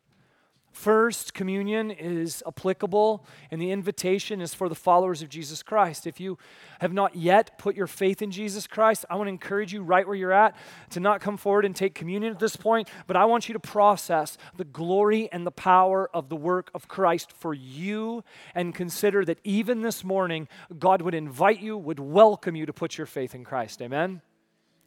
First, 0.72 1.34
communion 1.34 1.92
is 1.92 2.44
applicable, 2.48 3.26
and 3.52 3.62
the 3.62 3.72
invitation 3.72 4.40
is 4.40 4.54
for 4.54 4.70
the 4.70 4.76
followers 4.76 5.22
of 5.22 5.30
Jesus 5.30 5.64
Christ. 5.64 6.06
If 6.06 6.20
you 6.20 6.38
have 6.80 6.94
not 6.94 7.16
yet 7.16 7.58
put 7.58 7.76
your 7.76 7.88
faith 7.88 8.22
in 8.22 8.32
Jesus 8.32 8.68
Christ, 8.68 9.04
I 9.10 9.16
want 9.16 9.28
to 9.28 9.32
encourage 9.32 9.74
you 9.74 9.82
right 9.82 10.06
where 10.06 10.16
you're 10.16 10.32
at 10.32 10.56
to 10.92 11.00
not 11.00 11.22
come 11.22 11.38
forward 11.38 11.66
and 11.66 11.76
take 11.76 11.96
communion 11.96 12.32
at 12.32 12.40
this 12.40 12.56
point, 12.56 12.90
but 13.08 13.18
I 13.18 13.26
want 13.26 13.50
you 13.50 13.54
to 13.54 13.60
process 13.60 14.38
the 14.58 14.64
glory 14.64 15.28
and 15.32 15.46
the 15.46 15.52
power 15.52 16.10
of 16.14 16.30
the 16.30 16.36
work 16.36 16.70
of 16.74 16.88
Christ 16.88 17.32
for 17.32 17.54
you 17.54 18.24
and 18.54 18.74
consider 18.74 19.26
that 19.26 19.40
even 19.44 19.82
this 19.82 20.04
morning, 20.04 20.48
God 20.78 21.02
would 21.02 21.16
invite 21.16 21.62
you, 21.62 21.78
would 21.78 22.00
welcome 22.00 22.56
you 22.56 22.66
to 22.66 22.74
put 22.74 22.98
your 22.98 23.08
faith 23.08 23.34
in 23.34 23.44
Christ. 23.44 23.82
Amen? 23.82 24.22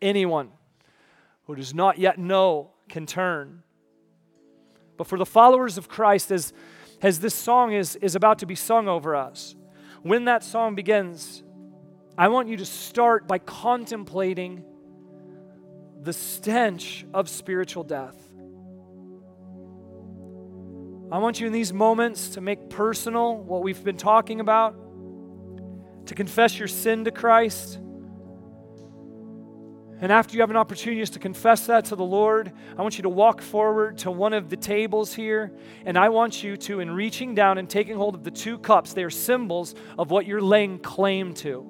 Anyone 0.01 0.53
who 1.47 1.57
does 1.57 1.75
not 1.75 1.99
yet 1.99 2.19
know 2.19 2.71
can 2.89 3.05
turn 3.05 3.63
but 5.03 5.09
for 5.09 5.19
the 5.19 5.27
followers 5.27 5.79
of 5.79 5.89
Christ, 5.89 6.31
as, 6.31 6.53
as 7.01 7.19
this 7.19 7.35
song 7.35 7.73
is, 7.73 7.97
is 7.97 8.15
about 8.15 8.39
to 8.39 8.47
be 8.47 8.55
sung 8.55 8.87
over 8.87 9.17
us, 9.17 9.57
when 10.03 10.27
that 10.27 10.45
song 10.45 10.77
begins, 10.77 11.43
I 12.17 12.29
want 12.29 12.47
you 12.47 12.57
to 12.59 12.65
start 12.65 13.27
by 13.27 13.39
contemplating 13.39 14.63
the 16.01 16.13
stench 16.13 17.05
of 17.13 17.29
spiritual 17.29 17.83
death. 17.83 18.15
I 21.11 21.19
want 21.19 21.41
you 21.41 21.49
in 21.49 21.53
these 21.53 21.73
moments 21.73 22.29
to 22.35 22.41
make 22.41 22.71
personal 22.71 23.37
what 23.39 23.65
we've 23.65 23.83
been 23.83 23.97
talking 23.97 24.39
about, 24.39 24.77
to 26.07 26.15
confess 26.15 26.61
your 26.61 26.69
sin 26.69 27.07
to 27.07 27.11
Christ 27.11 27.81
and 30.03 30.11
after 30.11 30.35
you 30.35 30.41
have 30.41 30.51
an 30.51 30.57
opportunity 30.57 31.01
just 31.01 31.13
to 31.13 31.21
confess 31.21 31.67
that 31.67 31.85
to 31.87 31.97
the 31.97 32.05
Lord, 32.05 32.51
I 32.77 32.83
want 32.83 32.99
you 32.99 33.03
to 33.03 33.09
walk 33.09 33.41
forward 33.41 33.99
to 33.99 34.11
one 34.11 34.33
of 34.33 34.51
the 34.51 34.57
tables 34.57 35.15
here. 35.15 35.53
And 35.87 35.97
I 35.97 36.09
want 36.09 36.43
you 36.43 36.57
to, 36.57 36.81
in 36.81 36.91
reaching 36.91 37.37
down 37.37 37.57
and 37.57 37.71
taking 37.71 37.95
hold 37.95 38.17
of 38.17 38.25
the 38.25 38.33
two 38.33 38.59
cups, 38.59 38.95
they 38.95 39.05
are 39.05 39.11
symbols 39.11 39.77
of 39.97 40.11
what 40.11 40.27
you're 40.27 40.43
laying 40.43 40.81
claim 40.81 41.35
to. 41.35 41.69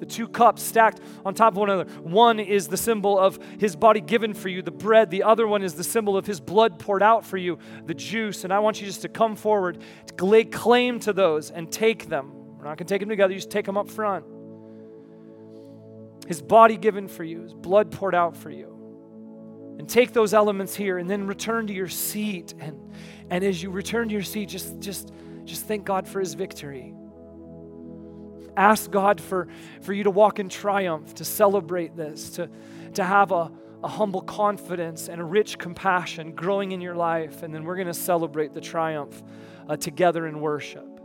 The 0.00 0.06
two 0.06 0.26
cups 0.26 0.60
stacked 0.60 1.00
on 1.24 1.34
top 1.34 1.52
of 1.52 1.58
one 1.58 1.70
another. 1.70 1.88
One 2.00 2.40
is 2.40 2.66
the 2.66 2.76
symbol 2.76 3.16
of 3.16 3.38
his 3.60 3.76
body 3.76 4.00
given 4.00 4.34
for 4.34 4.48
you, 4.48 4.60
the 4.60 4.72
bread. 4.72 5.08
The 5.12 5.22
other 5.22 5.46
one 5.46 5.62
is 5.62 5.74
the 5.74 5.84
symbol 5.84 6.16
of 6.16 6.26
his 6.26 6.40
blood 6.40 6.80
poured 6.80 7.04
out 7.04 7.24
for 7.24 7.36
you, 7.36 7.60
the 7.86 7.94
juice. 7.94 8.42
And 8.42 8.52
I 8.52 8.58
want 8.58 8.80
you 8.80 8.88
just 8.88 9.02
to 9.02 9.08
come 9.08 9.36
forward, 9.36 9.78
to 10.16 10.24
lay 10.24 10.42
claim 10.42 10.98
to 11.00 11.12
those 11.12 11.52
and 11.52 11.70
take 11.70 12.08
them. 12.08 12.32
We're 12.58 12.64
not 12.64 12.76
going 12.76 12.88
to 12.88 12.92
take 12.92 13.00
them 13.02 13.08
together, 13.08 13.32
you 13.32 13.38
just 13.38 13.52
take 13.52 13.66
them 13.66 13.76
up 13.76 13.88
front 13.88 14.24
his 16.28 16.42
body 16.42 16.76
given 16.76 17.08
for 17.08 17.24
you, 17.24 17.40
his 17.40 17.54
blood 17.54 17.90
poured 17.90 18.14
out 18.14 18.36
for 18.36 18.50
you. 18.50 18.74
And 19.78 19.88
take 19.88 20.12
those 20.12 20.34
elements 20.34 20.74
here 20.74 20.98
and 20.98 21.08
then 21.08 21.26
return 21.26 21.66
to 21.68 21.72
your 21.72 21.88
seat. 21.88 22.52
And, 22.60 22.78
and 23.30 23.42
as 23.42 23.62
you 23.62 23.70
return 23.70 24.08
to 24.08 24.12
your 24.12 24.22
seat, 24.22 24.50
just, 24.50 24.78
just, 24.78 25.10
just 25.44 25.64
thank 25.64 25.86
God 25.86 26.06
for 26.06 26.20
his 26.20 26.34
victory. 26.34 26.94
Ask 28.58 28.90
God 28.90 29.22
for, 29.22 29.48
for 29.80 29.94
you 29.94 30.04
to 30.04 30.10
walk 30.10 30.38
in 30.38 30.50
triumph, 30.50 31.14
to 31.14 31.24
celebrate 31.24 31.96
this, 31.96 32.28
to, 32.32 32.50
to 32.92 33.04
have 33.04 33.32
a, 33.32 33.50
a 33.82 33.88
humble 33.88 34.20
confidence 34.20 35.08
and 35.08 35.22
a 35.22 35.24
rich 35.24 35.56
compassion 35.56 36.32
growing 36.32 36.72
in 36.72 36.82
your 36.82 36.94
life. 36.94 37.42
And 37.42 37.54
then 37.54 37.64
we're 37.64 37.76
going 37.76 37.86
to 37.86 37.94
celebrate 37.94 38.52
the 38.52 38.60
triumph 38.60 39.22
uh, 39.66 39.78
together 39.78 40.26
in 40.26 40.40
worship. 40.40 41.00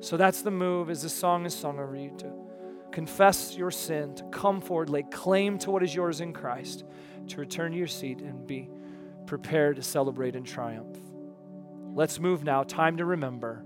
So 0.00 0.16
that's 0.16 0.40
the 0.40 0.50
move 0.50 0.88
as 0.88 1.02
the 1.02 1.10
song 1.10 1.44
is 1.44 1.52
sung 1.52 1.78
over 1.78 1.94
you 1.94 2.14
to 2.20 2.47
confess 2.92 3.56
your 3.56 3.70
sin, 3.70 4.14
to 4.16 4.24
come 4.24 4.60
forward, 4.60 4.90
lay 4.90 5.02
claim 5.02 5.58
to 5.58 5.70
what 5.70 5.82
is 5.82 5.94
yours 5.94 6.20
in 6.20 6.32
Christ, 6.32 6.84
to 7.28 7.36
return 7.36 7.72
to 7.72 7.78
your 7.78 7.86
seat 7.86 8.20
and 8.20 8.46
be 8.46 8.70
prepared 9.26 9.76
to 9.76 9.82
celebrate 9.82 10.34
in 10.34 10.44
triumph. 10.44 10.98
Let's 11.94 12.18
move 12.18 12.44
now. 12.44 12.62
Time 12.62 12.96
to 12.98 13.04
remember. 13.04 13.64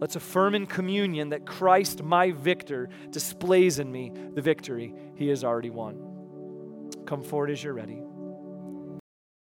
Let's 0.00 0.16
affirm 0.16 0.54
in 0.54 0.66
communion 0.66 1.28
that 1.28 1.44
Christ, 1.44 2.02
my 2.02 2.30
victor, 2.30 2.88
displays 3.10 3.78
in 3.78 3.92
me 3.92 4.12
the 4.34 4.40
victory 4.40 4.94
he 5.14 5.28
has 5.28 5.44
already 5.44 5.70
won. 5.70 6.90
Come 7.06 7.22
forward 7.22 7.50
as 7.50 7.62
you're 7.62 7.74
ready. 7.74 8.02